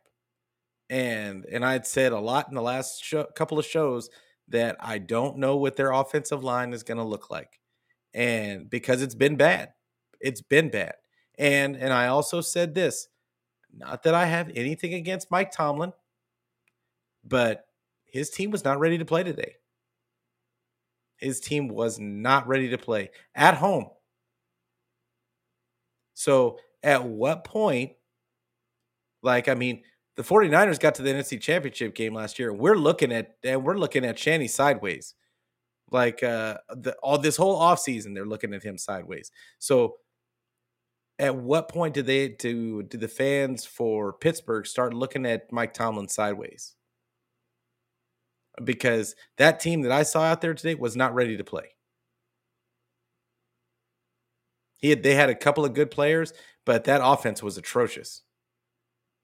And 0.91 1.47
and 1.47 1.65
I'd 1.65 1.87
said 1.87 2.13
a 2.13 2.21
lot 2.21 2.49
in 2.49 2.55
the 2.55 2.63
last 2.63 3.03
show, 3.05 3.25
couple 3.37 3.59
of 3.59 3.65
shows 3.65 4.11
that 4.53 4.77
I 4.81 4.99
don't 4.99 5.38
know 5.38 5.57
what 5.57 5.77
their 5.77 5.91
offensive 5.91 6.45
line 6.45 6.73
is 6.73 6.83
going 6.83 6.99
to 6.99 7.05
look 7.05 7.31
like. 7.31 7.61
And 8.15 8.69
because 8.71 9.03
it's 9.03 9.15
been 9.15 9.37
bad. 9.37 9.73
It's 10.21 10.41
been 10.41 10.71
bad. 10.71 10.95
And 11.38 11.77
and 11.77 11.93
I 11.93 12.09
also 12.09 12.41
said 12.41 12.75
this, 12.75 13.09
not 13.75 14.03
that 14.05 14.15
I 14.15 14.27
have 14.27 14.51
anything 14.55 14.95
against 14.95 15.31
Mike 15.31 15.51
Tomlin, 15.51 15.93
but 17.25 17.67
his 18.05 18.31
team 18.31 18.51
was 18.51 18.65
not 18.65 18.79
ready 18.79 18.99
to 18.99 19.05
play 19.05 19.23
today. 19.23 19.57
His 21.17 21.41
team 21.41 21.69
was 21.69 21.99
not 21.99 22.47
ready 22.47 22.69
to 22.71 22.79
play 22.79 23.11
at 23.35 23.55
home. 23.55 23.87
So, 26.15 26.59
at 26.83 27.05
what 27.05 27.45
point 27.45 27.93
like 29.23 29.49
I 29.49 29.55
mean, 29.55 29.83
the 30.16 30.22
49ers 30.22 30.79
got 30.79 30.94
to 30.96 31.03
the 31.03 31.11
NFC 31.11 31.40
Championship 31.40 31.94
game 31.94 32.14
last 32.14 32.38
year. 32.38 32.53
We're 32.53 32.77
looking 32.77 33.12
at 33.12 33.37
and 33.44 33.64
we're 33.64 33.79
looking 33.79 34.05
at 34.05 34.18
Shanny 34.18 34.48
sideways. 34.48 35.14
Like 35.90 36.22
uh 36.22 36.59
the 36.70 36.94
all 37.03 37.18
this 37.18 37.37
whole 37.37 37.61
offseason, 37.61 38.14
they're 38.14 38.27
looking 38.27 38.55
at 38.55 38.62
him 38.62 38.79
sideways. 38.79 39.31
So 39.59 39.96
at 41.18 41.37
what 41.37 41.68
point 41.68 41.94
do 41.94 42.03
they 42.03 42.29
do 42.29 42.83
do 42.83 42.98
the 42.98 43.09
fans 43.09 43.64
for 43.64 44.12
Pittsburgh 44.12 44.66
start 44.66 44.94
looking 44.94 45.27
at 45.27 45.53
Mike 45.53 45.75
Tomlin 45.75 46.09
sideways? 46.09 46.75
Because 48.62 49.14
that 49.38 49.61
team 49.61 49.83
that 49.83 49.92
I 49.92 50.03
saw 50.03 50.22
out 50.22 50.40
there 50.40 50.55
today 50.55 50.75
was 50.75 50.96
not 50.96 51.14
ready 51.14 51.37
to 51.38 51.44
play. 51.44 51.68
He 54.77 54.90
had, 54.90 55.03
they 55.03 55.14
had 55.14 55.31
a 55.31 55.35
couple 55.35 55.64
of 55.64 55.75
good 55.75 55.90
players, 55.90 56.35
but 56.66 56.85
that 56.85 57.01
offense 57.03 57.42
was 57.42 57.57
atrocious. 57.57 58.22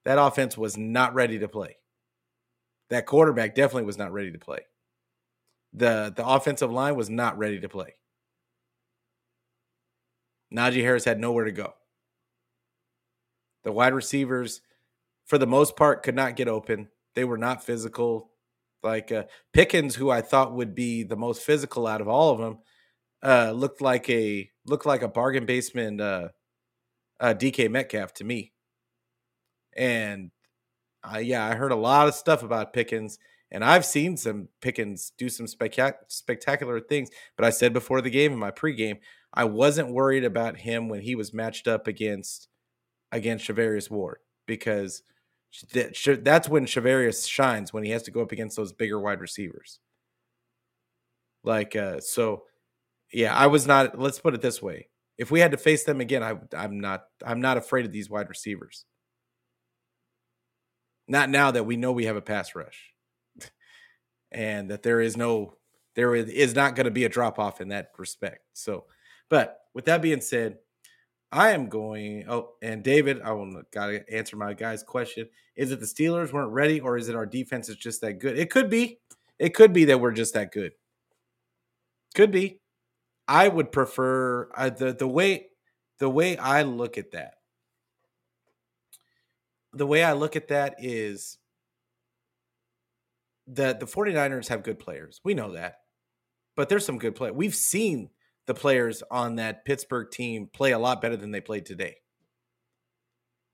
That 0.05 0.19
offense 0.19 0.57
was 0.57 0.77
not 0.77 1.13
ready 1.13 1.39
to 1.39 1.47
play. 1.47 1.77
That 2.89 3.05
quarterback 3.05 3.55
definitely 3.55 3.83
was 3.83 3.97
not 3.97 4.11
ready 4.11 4.31
to 4.31 4.39
play. 4.39 4.59
The 5.73 6.11
the 6.15 6.25
offensive 6.25 6.71
line 6.71 6.95
was 6.95 7.09
not 7.09 7.37
ready 7.37 7.59
to 7.59 7.69
play. 7.69 7.95
Najee 10.53 10.81
Harris 10.81 11.05
had 11.05 11.19
nowhere 11.19 11.45
to 11.45 11.51
go. 11.51 11.73
The 13.63 13.71
wide 13.71 13.93
receivers, 13.93 14.61
for 15.25 15.37
the 15.37 15.45
most 15.45 15.75
part, 15.75 16.01
could 16.01 16.15
not 16.15 16.35
get 16.35 16.47
open. 16.47 16.87
They 17.13 17.23
were 17.23 17.37
not 17.37 17.63
physical. 17.63 18.31
Like 18.81 19.11
uh, 19.11 19.25
Pickens, 19.53 19.95
who 19.95 20.09
I 20.09 20.21
thought 20.21 20.55
would 20.55 20.73
be 20.73 21.03
the 21.03 21.17
most 21.17 21.43
physical 21.43 21.85
out 21.85 22.01
of 22.01 22.07
all 22.07 22.31
of 22.31 22.39
them, 22.39 22.59
uh, 23.21 23.51
looked 23.51 23.81
like 23.81 24.09
a 24.09 24.49
looked 24.65 24.85
like 24.85 25.01
a 25.01 25.07
bargain 25.07 25.45
basement 25.45 25.99
uh, 25.99 26.29
uh, 27.19 27.33
DK 27.37 27.69
Metcalf 27.69 28.13
to 28.15 28.23
me. 28.23 28.53
And 29.79 30.31
yeah, 31.19 31.45
I 31.45 31.55
heard 31.55 31.71
a 31.71 31.75
lot 31.77 32.07
of 32.07 32.13
stuff 32.13 32.43
about 32.43 32.73
Pickens, 32.73 33.17
and 33.49 33.63
I've 33.63 33.85
seen 33.85 34.17
some 34.17 34.49
Pickens 34.61 35.13
do 35.17 35.29
some 35.29 35.45
spectac- 35.47 36.09
spectacular 36.09 36.79
things. 36.81 37.09
But 37.37 37.45
I 37.45 37.49
said 37.49 37.73
before 37.73 38.01
the 38.01 38.09
game 38.09 38.33
in 38.33 38.39
my 38.39 38.51
pregame, 38.51 38.99
I 39.33 39.45
wasn't 39.45 39.93
worried 39.93 40.25
about 40.25 40.57
him 40.57 40.89
when 40.89 41.01
he 41.01 41.15
was 41.15 41.33
matched 41.33 41.67
up 41.67 41.87
against 41.87 42.49
against 43.11 43.47
Charvarius 43.47 43.89
Ward 43.89 44.19
because 44.45 45.01
that's 45.73 46.49
when 46.49 46.65
Charvarius 46.65 47.27
shines 47.27 47.73
when 47.73 47.83
he 47.83 47.91
has 47.91 48.03
to 48.03 48.11
go 48.11 48.21
up 48.21 48.31
against 48.31 48.57
those 48.57 48.73
bigger 48.73 48.99
wide 48.99 49.21
receivers. 49.21 49.79
Like 51.43 51.75
uh, 51.75 52.01
so, 52.01 52.43
yeah, 53.13 53.35
I 53.35 53.47
was 53.47 53.65
not. 53.65 53.97
Let's 53.97 54.19
put 54.19 54.33
it 54.35 54.41
this 54.41 54.61
way: 54.61 54.89
if 55.17 55.31
we 55.31 55.39
had 55.39 55.51
to 55.51 55.57
face 55.57 55.85
them 55.85 56.01
again, 56.01 56.21
I, 56.21 56.35
I'm 56.55 56.79
not. 56.81 57.05
I'm 57.25 57.41
not 57.41 57.57
afraid 57.57 57.85
of 57.85 57.91
these 57.93 58.09
wide 58.09 58.29
receivers. 58.29 58.85
Not 61.09 61.29
now 61.29 61.51
that 61.51 61.65
we 61.65 61.75
know 61.75 61.91
we 61.91 62.05
have 62.05 62.15
a 62.15 62.21
pass 62.21 62.55
rush 62.55 62.93
and 64.31 64.69
that 64.69 64.83
there 64.83 65.01
is 65.01 65.17
no, 65.17 65.55
there 65.95 66.15
is 66.15 66.55
not 66.55 66.75
going 66.75 66.85
to 66.85 66.91
be 66.91 67.03
a 67.03 67.09
drop 67.09 67.39
off 67.39 67.59
in 67.59 67.69
that 67.69 67.91
respect. 67.97 68.45
So, 68.53 68.85
but 69.27 69.59
with 69.73 69.85
that 69.85 70.01
being 70.01 70.21
said, 70.21 70.59
I 71.31 71.51
am 71.51 71.67
going. 71.67 72.25
Oh, 72.27 72.53
and 72.61 72.83
David, 72.83 73.21
I 73.21 73.31
will 73.31 73.61
got 73.71 73.87
to 73.87 74.13
answer 74.13 74.35
my 74.35 74.53
guy's 74.53 74.83
question. 74.83 75.27
Is 75.55 75.71
it 75.71 75.79
the 75.79 75.85
Steelers 75.85 76.31
weren't 76.31 76.51
ready, 76.51 76.79
or 76.79 76.97
is 76.97 77.09
it 77.09 77.15
our 77.15 77.25
defense 77.25 77.69
is 77.69 77.75
just 77.75 78.01
that 78.01 78.19
good? 78.19 78.37
It 78.37 78.49
could 78.49 78.69
be. 78.69 78.99
It 79.37 79.53
could 79.53 79.71
be 79.71 79.85
that 79.85 79.99
we're 79.99 80.11
just 80.11 80.33
that 80.33 80.51
good. 80.51 80.71
Could 82.15 82.31
be. 82.31 82.61
I 83.27 83.47
would 83.47 83.71
prefer 83.71 84.49
uh, 84.55 84.71
the 84.71 84.93
the 84.93 85.07
way 85.07 85.49
the 85.99 86.09
way 86.09 86.35
I 86.37 86.63
look 86.63 86.97
at 86.97 87.11
that 87.11 87.35
the 89.73 89.87
way 89.87 90.03
I 90.03 90.13
look 90.13 90.35
at 90.35 90.49
that 90.49 90.75
is 90.79 91.37
that 93.47 93.79
the 93.79 93.85
49ers 93.85 94.47
have 94.47 94.63
good 94.63 94.79
players. 94.79 95.19
We 95.23 95.33
know 95.33 95.53
that. 95.53 95.75
But 96.55 96.69
there's 96.69 96.85
some 96.85 96.97
good 96.99 97.15
play. 97.15 97.31
We've 97.31 97.55
seen 97.55 98.09
the 98.47 98.53
players 98.53 99.03
on 99.09 99.35
that 99.35 99.65
Pittsburgh 99.65 100.09
team 100.11 100.49
play 100.51 100.71
a 100.71 100.79
lot 100.79 101.01
better 101.01 101.15
than 101.15 101.31
they 101.31 101.41
played 101.41 101.65
today. 101.65 101.97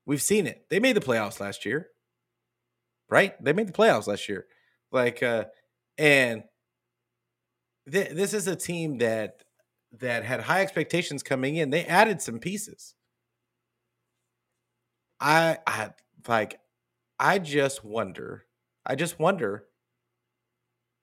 We've 0.06 0.22
seen 0.22 0.46
it. 0.46 0.66
They 0.70 0.80
made 0.80 0.96
the 0.96 1.00
playoffs 1.00 1.40
last 1.40 1.64
year. 1.64 1.88
Right? 3.08 3.34
They 3.42 3.52
made 3.52 3.68
the 3.68 3.72
playoffs 3.72 4.06
last 4.06 4.28
year. 4.28 4.46
Like 4.90 5.22
uh 5.22 5.44
and 5.98 6.44
th- 7.90 8.10
this 8.10 8.34
is 8.34 8.46
a 8.46 8.56
team 8.56 8.98
that 8.98 9.42
that 10.00 10.24
had 10.24 10.40
high 10.40 10.62
expectations 10.62 11.22
coming 11.22 11.56
in. 11.56 11.70
They 11.70 11.84
added 11.84 12.20
some 12.20 12.38
pieces. 12.38 12.94
I 15.20 15.58
I 15.66 15.90
like 16.28 16.60
I 17.18 17.38
just 17.38 17.84
wonder. 17.84 18.44
I 18.84 18.94
just 18.94 19.18
wonder 19.18 19.64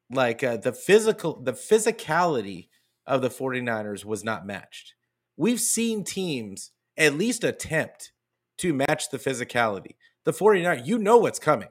like 0.09 0.43
uh, 0.43 0.57
the 0.57 0.73
physical 0.73 1.41
the 1.41 1.53
physicality 1.53 2.69
of 3.05 3.21
the 3.21 3.29
49ers 3.29 4.05
was 4.05 4.23
not 4.23 4.45
matched. 4.45 4.93
We've 5.35 5.59
seen 5.59 6.03
teams 6.03 6.71
at 6.97 7.15
least 7.15 7.43
attempt 7.43 8.11
to 8.59 8.73
match 8.73 9.09
the 9.09 9.17
physicality. 9.17 9.95
The 10.25 10.31
49ers, 10.31 10.85
you 10.85 10.99
know 10.99 11.17
what's 11.17 11.39
coming. 11.39 11.69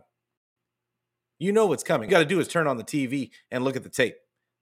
You 1.39 1.53
know 1.53 1.67
what's 1.67 1.85
coming. 1.85 2.09
You 2.09 2.11
got 2.11 2.21
to 2.21 2.25
do 2.25 2.41
is 2.41 2.49
turn 2.49 2.67
on 2.67 2.77
the 2.77 2.85
TV 2.85 3.31
and 3.51 3.65
look 3.65 3.77
at 3.77 3.83
the 3.83 3.89
tape. 3.89 4.17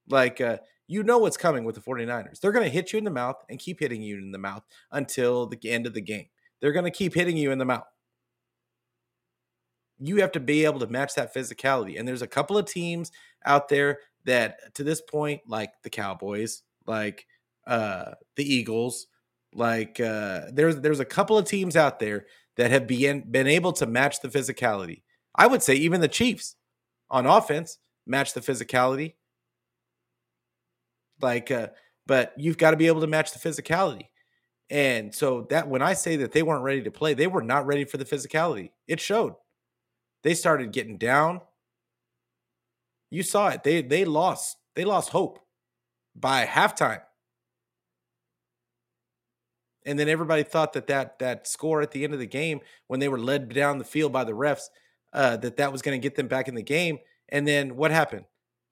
Like 0.09 0.39
uh, 0.39 0.57
you 0.87 1.03
know 1.03 1.17
what's 1.17 1.37
coming 1.37 1.63
with 1.63 1.75
the 1.75 1.81
49ers. 1.81 2.39
They're 2.39 2.51
going 2.51 2.65
to 2.65 2.71
hit 2.71 2.93
you 2.93 2.99
in 2.99 3.05
the 3.05 3.11
mouth 3.11 3.37
and 3.49 3.59
keep 3.59 3.79
hitting 3.79 4.01
you 4.01 4.17
in 4.17 4.31
the 4.31 4.37
mouth 4.37 4.63
until 4.91 5.47
the 5.47 5.57
end 5.69 5.85
of 5.85 5.93
the 5.93 6.01
game. 6.01 6.27
They're 6.59 6.71
going 6.71 6.85
to 6.85 6.91
keep 6.91 7.13
hitting 7.13 7.37
you 7.37 7.51
in 7.51 7.57
the 7.57 7.65
mouth. 7.65 7.87
You 10.01 10.17
have 10.17 10.31
to 10.33 10.39
be 10.39 10.65
able 10.65 10.79
to 10.79 10.87
match 10.87 11.15
that 11.15 11.33
physicality. 11.33 11.99
And 11.99 12.07
there's 12.07 12.23
a 12.23 12.27
couple 12.27 12.57
of 12.57 12.65
teams 12.65 13.11
out 13.45 13.69
there 13.69 13.99
that 14.25 14.73
to 14.75 14.83
this 14.83 15.01
point, 15.01 15.41
like 15.47 15.71
the 15.83 15.89
Cowboys, 15.89 16.63
like 16.87 17.25
uh 17.67 18.13
the 18.35 18.43
Eagles, 18.43 19.07
like 19.53 19.99
uh 19.99 20.41
there's 20.51 20.77
there's 20.77 20.99
a 20.99 21.05
couple 21.05 21.37
of 21.37 21.45
teams 21.45 21.75
out 21.75 21.99
there 21.99 22.25
that 22.57 22.71
have 22.71 22.87
been 22.87 23.29
been 23.29 23.47
able 23.47 23.73
to 23.73 23.85
match 23.85 24.21
the 24.21 24.29
physicality. 24.29 25.03
I 25.35 25.47
would 25.47 25.61
say 25.63 25.75
even 25.75 26.01
the 26.01 26.07
Chiefs 26.07 26.55
on 27.09 27.25
offense 27.25 27.77
match 28.07 28.33
the 28.33 28.41
physicality. 28.41 29.13
Like 31.21 31.51
uh 31.51 31.67
but 32.07 32.33
you've 32.35 32.57
got 32.57 32.71
to 32.71 32.77
be 32.77 32.87
able 32.87 33.01
to 33.01 33.07
match 33.07 33.31
the 33.31 33.49
physicality. 33.49 34.07
And 34.69 35.13
so 35.13 35.47
that 35.49 35.67
when 35.67 35.81
I 35.81 35.93
say 35.93 36.15
that 36.17 36.31
they 36.31 36.43
weren't 36.43 36.63
ready 36.63 36.81
to 36.83 36.91
play, 36.91 37.13
they 37.13 37.27
were 37.27 37.43
not 37.43 37.65
ready 37.67 37.85
for 37.85 37.97
the 37.97 38.05
physicality. 38.05 38.71
It 38.87 38.99
showed. 38.99 39.35
They 40.23 40.33
started 40.33 40.71
getting 40.71 40.97
down. 40.97 41.41
You 43.09 43.23
saw 43.23 43.49
it. 43.49 43.63
They 43.63 43.81
they 43.81 44.05
lost. 44.05 44.57
They 44.75 44.85
lost 44.85 45.09
hope 45.09 45.39
by 46.15 46.45
halftime. 46.45 47.01
And 49.85 49.97
then 49.97 50.09
everybody 50.09 50.43
thought 50.43 50.73
that 50.73 50.87
that 50.87 51.19
that 51.19 51.47
score 51.47 51.81
at 51.81 51.91
the 51.91 52.03
end 52.03 52.13
of 52.13 52.19
the 52.19 52.27
game 52.27 52.61
when 52.87 52.99
they 52.99 53.09
were 53.09 53.19
led 53.19 53.49
down 53.49 53.79
the 53.79 53.83
field 53.83 54.13
by 54.13 54.23
the 54.23 54.33
refs 54.33 54.65
uh, 55.13 55.37
that 55.37 55.57
that 55.57 55.71
was 55.71 55.81
going 55.81 55.99
to 55.99 56.03
get 56.03 56.15
them 56.15 56.27
back 56.27 56.47
in 56.47 56.55
the 56.55 56.61
game. 56.61 56.99
And 57.29 57.47
then 57.47 57.75
what 57.75 57.91
happened? 57.91 58.25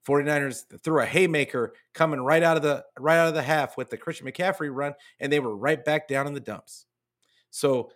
49ers 0.06 0.64
threw 0.82 1.00
a 1.00 1.06
haymaker 1.06 1.74
coming 1.92 2.20
right 2.20 2.42
out 2.42 2.56
of 2.56 2.62
the 2.62 2.84
right 2.98 3.18
out 3.18 3.28
of 3.28 3.34
the 3.34 3.42
half 3.42 3.76
with 3.76 3.90
the 3.90 3.98
Christian 3.98 4.26
McCaffrey 4.26 4.74
run 4.74 4.94
and 5.18 5.30
they 5.32 5.40
were 5.40 5.54
right 5.54 5.84
back 5.84 6.08
down 6.08 6.26
in 6.26 6.32
the 6.32 6.40
dumps. 6.40 6.86
So 7.50 7.90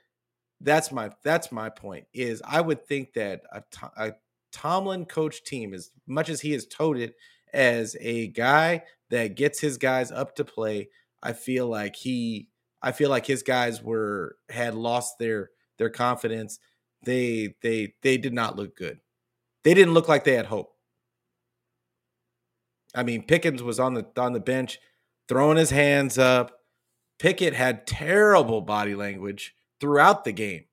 that's 0.65 0.91
my 0.91 1.11
that's 1.23 1.53
my 1.53 1.69
point 1.69 2.07
is 2.13 2.43
I 2.45 2.61
would 2.61 2.87
think 2.87 3.13
that 3.15 3.43
a, 3.53 3.63
a 3.97 4.13
Tomlin 4.51 5.05
coach 5.05 5.45
team, 5.45 5.75
as 5.75 5.91
much 6.07 6.29
as 6.29 6.41
he 6.41 6.53
has 6.53 6.67
toted 6.67 7.15
as 7.53 7.97
a 8.01 8.29
guy 8.29 8.83
that 9.11 9.37
gets 9.37 9.61
his 9.61 9.77
guys 9.77 10.11
up 10.11 10.35
to 10.37 10.45
play, 10.45 10.89
I 11.23 11.35
feel 11.35 11.67
like 11.67 11.95
he 11.95 12.49
I 12.83 12.93
feel 12.93 13.11
like 13.11 13.27
his 13.27 13.43
guys 13.43 13.83
were 13.83 14.37
had 14.49 14.75
lost 14.75 15.19
their 15.19 15.51
their 15.79 15.91
confidence. 15.91 16.59
They 17.05 17.55
they 17.63 17.95
they 18.03 18.17
did 18.17 18.33
not 18.33 18.57
look 18.57 18.77
good. 18.77 19.01
They 19.65 19.75
didn't 19.75 19.95
look 19.95 20.09
like 20.09 20.25
they 20.25 20.35
had 20.35 20.47
hope. 20.47 20.73
I 22.95 23.03
mean, 23.03 23.23
Pickens 23.23 23.63
was 23.63 23.79
on 23.79 23.95
the 23.95 24.07
on 24.17 24.33
the 24.33 24.41
bench 24.41 24.79
throwing 25.29 25.59
his 25.59 25.71
hands 25.71 26.17
up. 26.17 26.53
Pickett 27.19 27.55
had 27.55 27.87
terrible 27.87 28.61
body 28.61 28.95
language 28.95 29.55
throughout 29.81 30.25
the 30.25 30.33
game. 30.33 30.65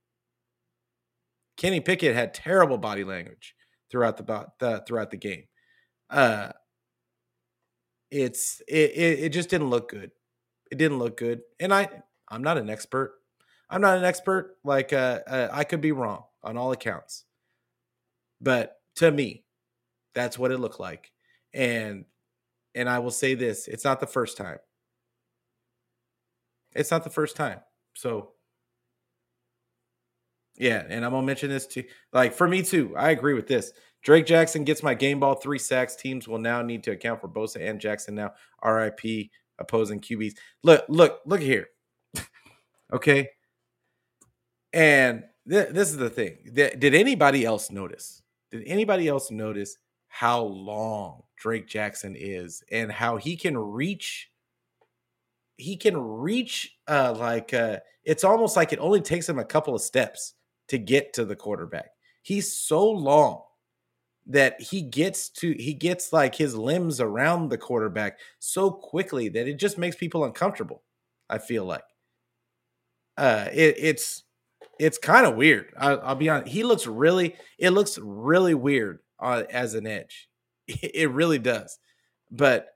Kenny 1.58 1.80
Pickett 1.80 2.16
had 2.16 2.34
terrible 2.34 2.78
body 2.78 3.04
language 3.04 3.56
throughout 3.90 4.18
the, 4.18 4.48
the 4.60 4.84
throughout 4.88 5.12
the 5.12 5.18
game. 5.18 5.44
Uh, 6.10 6.52
it's 8.10 8.62
it, 8.68 8.92
it 8.92 9.20
it 9.20 9.30
just 9.30 9.50
didn't 9.50 9.70
look 9.70 9.90
good. 9.90 10.12
It 10.72 10.78
didn't 10.78 11.00
look 11.00 11.18
good, 11.18 11.42
and 11.60 11.74
I 11.74 11.90
I'm 12.30 12.44
not 12.44 12.58
an 12.58 12.70
expert. 12.70 13.14
I'm 13.70 13.82
not 13.82 13.98
an 13.98 14.04
expert. 14.04 14.58
Like 14.64 14.92
uh, 14.94 15.20
uh, 15.28 15.50
I 15.52 15.64
could 15.64 15.82
be 15.82 15.92
wrong 15.92 16.24
on 16.44 16.58
all 16.58 16.72
accounts, 16.72 17.26
but 18.42 18.78
to 18.96 19.12
me, 19.12 19.44
that's 20.14 20.38
what 20.38 20.52
it 20.52 20.58
looked 20.58 20.80
like. 20.80 21.12
And 21.54 22.06
and 22.76 22.90
I 22.90 23.00
will 23.00 23.12
say 23.12 23.36
this: 23.36 23.68
it's 23.68 23.86
not 23.86 24.00
the 24.00 24.08
first 24.08 24.38
time. 24.38 24.60
It's 26.74 26.92
not 26.92 27.04
the 27.04 27.10
first 27.10 27.36
time. 27.36 27.60
So 27.96 28.32
yeah, 30.58 30.84
and 30.90 31.06
I'm 31.06 31.12
gonna 31.12 31.26
mention 31.26 31.50
this 31.50 31.68
too. 31.68 31.84
Like 32.14 32.34
for 32.34 32.48
me 32.48 32.62
too, 32.62 32.96
I 32.98 33.12
agree 33.12 33.34
with 33.34 33.48
this. 33.48 33.72
Drake 34.04 34.26
Jackson 34.26 34.64
gets 34.64 34.82
my 34.82 34.94
game 34.94 35.20
ball 35.20 35.36
three 35.36 35.60
sacks. 35.60 35.96
Teams 35.96 36.28
will 36.28 36.40
now 36.40 36.62
need 36.62 36.84
to 36.84 36.92
account 36.92 37.22
for 37.22 37.28
Bosa 37.28 37.68
and 37.68 37.80
Jackson 37.80 38.16
now. 38.16 38.34
RIP 38.64 39.30
opposing 39.60 40.00
QBs. 40.00 40.34
Look, 40.64 40.86
look, 40.90 41.20
look 41.26 41.42
here. 41.42 41.68
okay. 42.94 43.30
And 44.74 45.24
th- 45.48 45.70
this 45.70 45.90
is 45.90 45.98
the 45.98 46.10
thing. 46.10 46.38
Th- 46.56 46.80
did 46.80 46.96
anybody 46.96 47.46
else 47.46 47.70
notice? 47.70 48.24
Did 48.50 48.64
anybody 48.66 49.08
else 49.08 49.30
notice 49.30 49.78
how 50.08 50.42
long 50.42 51.24
Drake 51.38 51.68
Jackson 51.68 52.16
is 52.18 52.64
and 52.72 52.92
how 52.92 53.18
he 53.18 53.38
can 53.38 53.58
reach? 53.58 54.30
He 55.58 55.78
can 55.78 55.96
reach 55.96 56.76
uh 56.88 57.14
like 57.16 57.54
uh 57.54 57.78
it's 58.04 58.24
almost 58.24 58.56
like 58.56 58.74
it 58.74 58.80
only 58.80 59.00
takes 59.00 59.30
him 59.30 59.38
a 59.38 59.46
couple 59.46 59.76
of 59.76 59.82
steps 59.82 60.34
to 60.68 60.78
get 60.78 61.14
to 61.14 61.26
the 61.26 61.36
quarterback. 61.36 61.92
He's 62.22 62.56
so 62.56 62.90
long 62.90 63.44
that 64.28 64.62
he 64.62 64.82
gets 64.82 65.30
to 65.30 65.54
he 65.54 65.74
gets 65.74 66.14
like 66.14 66.36
his 66.36 66.56
limbs 66.56 67.02
around 67.02 67.50
the 67.50 67.58
quarterback 67.58 68.20
so 68.40 68.70
quickly 68.70 69.30
that 69.30 69.48
it 69.48 69.56
just 69.56 69.78
makes 69.78 69.96
people 69.96 70.26
uncomfortable. 70.26 70.84
I 71.30 71.40
feel 71.40 71.66
like 71.66 71.84
uh 73.18 73.48
it, 73.52 73.76
it's 73.78 74.24
it's 74.80 74.98
kind 74.98 75.26
of 75.26 75.36
weird. 75.36 75.74
I, 75.78 75.96
will 75.96 76.16
be 76.16 76.30
honest. 76.30 76.52
He 76.52 76.64
looks 76.64 76.86
really 76.88 77.36
it 77.58 77.72
looks 77.72 77.98
really 77.98 78.54
weird 78.54 79.00
uh, 79.20 79.44
as 79.50 79.74
an 79.74 79.88
edge. 79.88 80.30
It 80.68 81.12
really 81.12 81.40
does. 81.40 81.80
But 82.30 82.68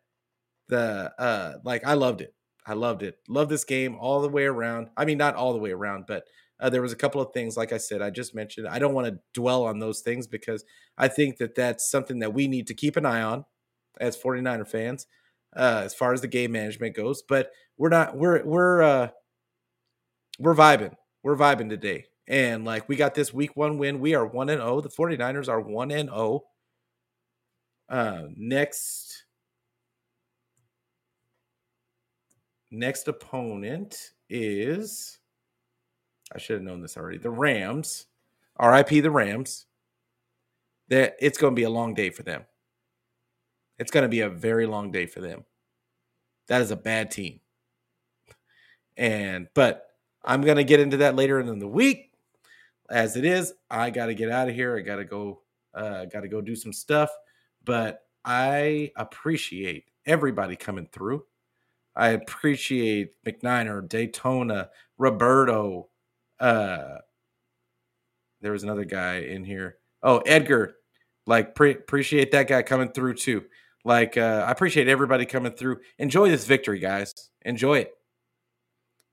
the 0.68 1.14
uh 1.20 1.54
like 1.64 1.86
I 1.86 1.94
loved 1.94 2.22
it. 2.22 2.34
I 2.66 2.74
loved 2.74 3.04
it. 3.04 3.20
Love 3.30 3.50
this 3.50 3.64
game 3.64 3.96
all 3.96 4.22
the 4.22 4.30
way 4.30 4.46
around. 4.46 4.90
I 4.98 5.06
mean, 5.06 5.20
not 5.20 5.36
all 5.36 5.54
the 5.54 5.60
way 5.60 5.72
around, 5.72 6.06
but 6.08 6.26
uh, 6.60 6.70
there 6.70 6.82
was 6.82 6.94
a 6.94 6.98
couple 6.98 7.22
of 7.22 7.34
things, 7.34 7.58
like 7.58 7.74
I 7.74 7.78
said, 7.78 8.02
I 8.02 8.10
just 8.10 8.34
mentioned. 8.34 8.68
I 8.68 8.80
don't 8.80 8.94
want 8.94 9.08
to 9.08 9.20
dwell 9.34 9.66
on 9.66 9.80
those 9.80 10.02
things 10.02 10.26
because 10.28 10.64
I 10.98 11.08
think 11.08 11.38
that 11.38 11.56
that's 11.56 11.90
something 11.90 12.20
that 12.20 12.34
we 12.34 12.48
need 12.48 12.68
to 12.68 12.74
keep 12.74 12.96
an 12.96 13.06
eye 13.06 13.22
on 13.22 13.46
as 14.00 14.18
49er 14.18 14.68
fans, 14.68 15.08
uh, 15.56 15.82
as 15.84 15.94
far 15.94 16.14
as 16.14 16.22
the 16.22 16.28
game 16.28 16.54
management 16.54 16.96
goes. 16.96 17.22
But 17.22 17.52
we're 17.78 17.90
not, 17.90 18.18
we're, 18.18 18.44
we're, 18.46 18.82
uh, 18.82 19.10
we're 20.40 20.56
vibing. 20.56 20.96
We're 21.24 21.36
vibing 21.36 21.70
today. 21.70 22.06
And 22.28 22.66
like 22.66 22.88
we 22.88 22.96
got 22.96 23.14
this 23.16 23.34
week 23.34 23.56
one 23.56 23.78
win. 23.78 24.00
We 24.00 24.16
are 24.16 24.26
1 24.26 24.50
and 24.50 24.62
0. 24.62 24.82
The 24.82 24.90
49ers 24.90 25.50
are 25.50 25.60
1 25.60 25.92
and 25.92 26.10
0. 26.10 26.44
Uh, 27.88 28.24
next, 28.36 29.26
next 32.72 33.08
opponent 33.08 34.12
is 34.30 35.20
I 36.34 36.38
should 36.38 36.56
have 36.56 36.64
known 36.64 36.82
this 36.82 36.98
already. 36.98 37.18
The 37.18 37.30
Rams, 37.30 38.06
RIP 38.60 38.90
the 38.90 39.12
Rams. 39.12 39.66
That 40.90 41.16
it's 41.20 41.40
going 41.40 41.54
to 41.54 41.60
be 41.60 41.64
a 41.64 41.70
long 41.70 41.96
day 41.96 42.12
for 42.12 42.22
them. 42.22 42.46
It's 43.80 43.92
going 43.92 44.04
to 44.04 44.10
be 44.10 44.22
a 44.22 44.30
very 44.30 44.68
long 44.68 44.92
day 44.92 45.08
for 45.08 45.20
them. 45.20 45.44
That 46.48 46.62
is 46.62 46.70
a 46.70 46.76
bad 46.76 47.10
team. 47.10 47.40
And 48.96 49.48
but 49.56 49.88
I'm 50.24 50.42
going 50.42 50.58
to 50.58 50.64
get 50.64 50.80
into 50.80 50.98
that 50.98 51.16
later 51.16 51.40
in 51.40 51.60
the 51.60 51.68
week. 51.68 52.12
As 52.90 53.18
it 53.18 53.26
is, 53.26 53.54
I 53.70 53.90
got 53.90 54.08
to 54.08 54.14
get 54.14 54.30
out 54.30 54.48
of 54.48 54.56
here. 54.56 54.78
I 54.78 54.82
got 54.82 54.98
to 54.98 55.06
go 55.06 55.42
uh 55.74 56.06
got 56.06 56.22
to 56.22 56.28
go 56.28 56.40
do 56.40 56.56
some 56.56 56.72
stuff, 56.72 57.10
but 57.64 58.02
I 58.24 58.92
appreciate 58.96 59.86
everybody 60.06 60.56
coming 60.56 60.88
through. 60.92 61.26
I 61.96 62.10
appreciate 62.10 63.12
McNiner, 63.26 63.88
Daytona, 63.88 64.70
Roberto, 64.98 65.90
uh, 66.40 66.98
there 68.42 68.52
was 68.52 68.64
another 68.64 68.86
guy 68.86 69.18
in 69.20 69.44
here. 69.44 69.78
Oh, 70.04 70.20
Edgar. 70.20 70.76
Like 71.28 71.56
pre- 71.56 71.72
appreciate 71.72 72.32
that 72.32 72.48
guy 72.48 72.62
coming 72.62 72.92
through 72.92 73.16
too. 73.16 73.46
Like 73.84 74.18
uh, 74.18 74.46
I 74.48 74.52
appreciate 74.52 74.88
everybody 74.88 75.26
coming 75.26 75.54
through. 75.54 75.78
Enjoy 75.98 76.30
this 76.30 76.46
victory, 76.46 76.80
guys. 76.80 77.14
Enjoy 77.44 77.80
it. 77.80 77.92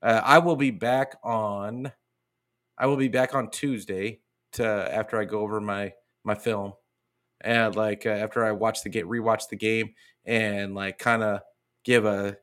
Uh, 0.03 0.20
I 0.23 0.39
will 0.39 0.57
be 0.57 0.70
back 0.70 1.16
on. 1.23 1.93
I 2.77 2.87
will 2.87 2.97
be 2.97 3.09
back 3.09 3.35
on 3.35 3.51
Tuesday 3.51 4.20
to 4.55 4.66
after 4.66 5.18
I 5.18 5.25
go 5.25 5.41
over 5.41 5.61
my 5.61 5.93
my 6.25 6.35
film, 6.35 6.73
and 7.41 7.75
like 7.77 8.07
uh, 8.07 8.11
after 8.11 8.45
I 8.45 8.53
watch 8.53 8.83
the 8.83 8.89
get 8.89 9.07
rewatch 9.07 9.49
the 9.49 9.57
game 9.57 9.95
and 10.25 10.75
like 10.75 10.99
kind 10.99 11.23
of 11.23 11.41
give 11.85 12.05
a 12.05 12.37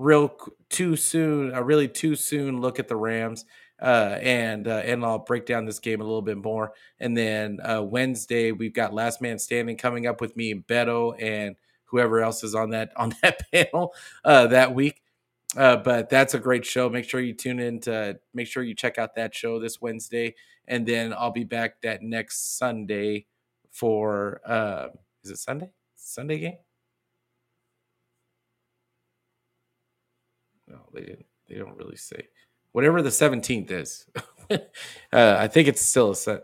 real 0.00 0.34
too 0.68 0.96
soon 0.96 1.52
a 1.54 1.62
really 1.62 1.88
too 1.88 2.16
soon 2.16 2.60
look 2.60 2.78
at 2.78 2.88
the 2.88 2.96
Rams 2.96 3.44
uh, 3.80 4.18
and 4.20 4.68
uh, 4.68 4.82
and 4.84 5.04
I'll 5.04 5.18
break 5.18 5.46
down 5.46 5.64
this 5.64 5.78
game 5.78 6.00
a 6.00 6.04
little 6.04 6.22
bit 6.22 6.38
more. 6.38 6.72
And 6.98 7.16
then 7.16 7.58
uh, 7.62 7.82
Wednesday 7.82 8.52
we've 8.52 8.74
got 8.74 8.94
Last 8.94 9.20
Man 9.20 9.38
Standing 9.38 9.76
coming 9.76 10.06
up 10.06 10.20
with 10.20 10.36
me 10.36 10.50
and 10.50 10.66
Beto 10.66 11.14
and 11.20 11.56
whoever 11.84 12.20
else 12.20 12.44
is 12.44 12.54
on 12.54 12.70
that 12.70 12.92
on 12.96 13.14
that 13.22 13.40
panel 13.50 13.94
uh, 14.24 14.46
that 14.48 14.74
week. 14.74 15.02
Uh, 15.56 15.76
but 15.76 16.08
that's 16.08 16.34
a 16.34 16.38
great 16.38 16.64
show. 16.64 16.88
Make 16.88 17.08
sure 17.08 17.20
you 17.20 17.34
tune 17.34 17.58
in 17.58 17.80
to 17.80 18.18
make 18.32 18.46
sure 18.46 18.62
you 18.62 18.74
check 18.74 18.98
out 18.98 19.16
that 19.16 19.34
show 19.34 19.58
this 19.58 19.80
Wednesday, 19.80 20.34
and 20.68 20.86
then 20.86 21.12
I'll 21.12 21.32
be 21.32 21.44
back 21.44 21.82
that 21.82 22.02
next 22.02 22.56
Sunday 22.56 23.26
for 23.70 24.40
uh, 24.46 24.88
is 25.24 25.30
it 25.32 25.38
Sunday 25.38 25.70
Sunday 25.96 26.38
game? 26.38 26.69
No, 30.70 30.78
they 30.94 31.00
didn't. 31.00 31.26
They 31.48 31.56
don't 31.56 31.76
really 31.76 31.96
say 31.96 32.28
whatever 32.72 33.02
the 33.02 33.10
17th 33.10 33.70
is. 33.70 34.06
uh, 34.50 34.58
I 35.12 35.48
think 35.48 35.68
it's 35.68 35.82
still 35.82 36.10
a 36.10 36.16
set. 36.16 36.42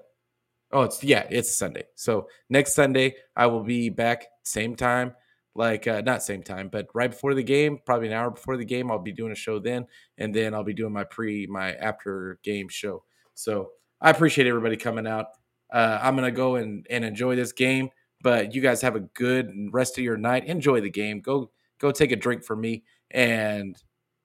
Oh, 0.73 0.83
it's 0.83 1.03
yeah, 1.03 1.27
it's 1.31 1.57
Sunday. 1.57 1.85
So 1.95 2.29
next 2.51 2.75
Sunday 2.75 3.15
I 3.37 3.47
will 3.47 3.63
be 3.63 3.89
back 3.89 4.27
same 4.43 4.75
time, 4.75 5.15
like 5.55 5.87
uh, 5.87 6.03
not 6.05 6.25
same 6.25 6.43
time, 6.43 6.69
but 6.69 6.89
right 6.93 7.11
before 7.11 7.35
the 7.35 7.43
game, 7.43 7.79
probably 7.87 8.09
an 8.09 8.15
hour 8.15 8.31
before 8.31 8.57
the 8.57 8.65
game. 8.65 8.91
I'll 8.91 8.99
be 8.99 9.13
doing 9.13 9.33
a 9.33 9.37
show 9.37 9.61
then, 9.61 9.87
and 10.19 10.35
then 10.35 10.55
I'll 10.55 10.65
be 10.65 10.75
doing 10.75 10.93
my 10.93 11.05
pre 11.05 11.47
my 11.47 11.75
after 11.75 12.41
game 12.43 12.69
show. 12.69 13.05
So 13.35 13.71
I 14.01 14.11
appreciate 14.11 14.49
everybody 14.49 14.77
coming 14.77 15.07
out. 15.07 15.27
Uh, 15.73 16.01
I'm 16.03 16.17
gonna 16.17 16.33
go 16.33 16.57
and 16.57 16.85
and 16.91 17.05
enjoy 17.05 17.37
this 17.37 17.53
game, 17.53 17.91
but 18.23 18.53
you 18.53 18.61
guys 18.61 18.83
have 18.83 18.97
a 18.97 19.01
good 19.01 19.53
rest 19.71 19.99
of 19.99 20.05
your 20.05 20.17
night. 20.17 20.47
Enjoy 20.47 20.81
the 20.81 20.91
game. 20.91 21.21
Go 21.21 21.53
go 21.79 21.93
take 21.93 22.11
a 22.11 22.17
drink 22.17 22.45
for 22.45 22.57
me, 22.57 22.83
and 23.13 23.77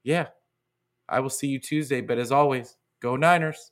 yeah, 0.04 0.28
I 1.10 1.20
will 1.22 1.30
see 1.30 1.47
you 1.47 1.60
Tuesday. 1.60 2.02
But 2.02 2.20
as 2.20 2.32
always, 2.32 2.78
go 3.02 3.16
Niners. 3.16 3.72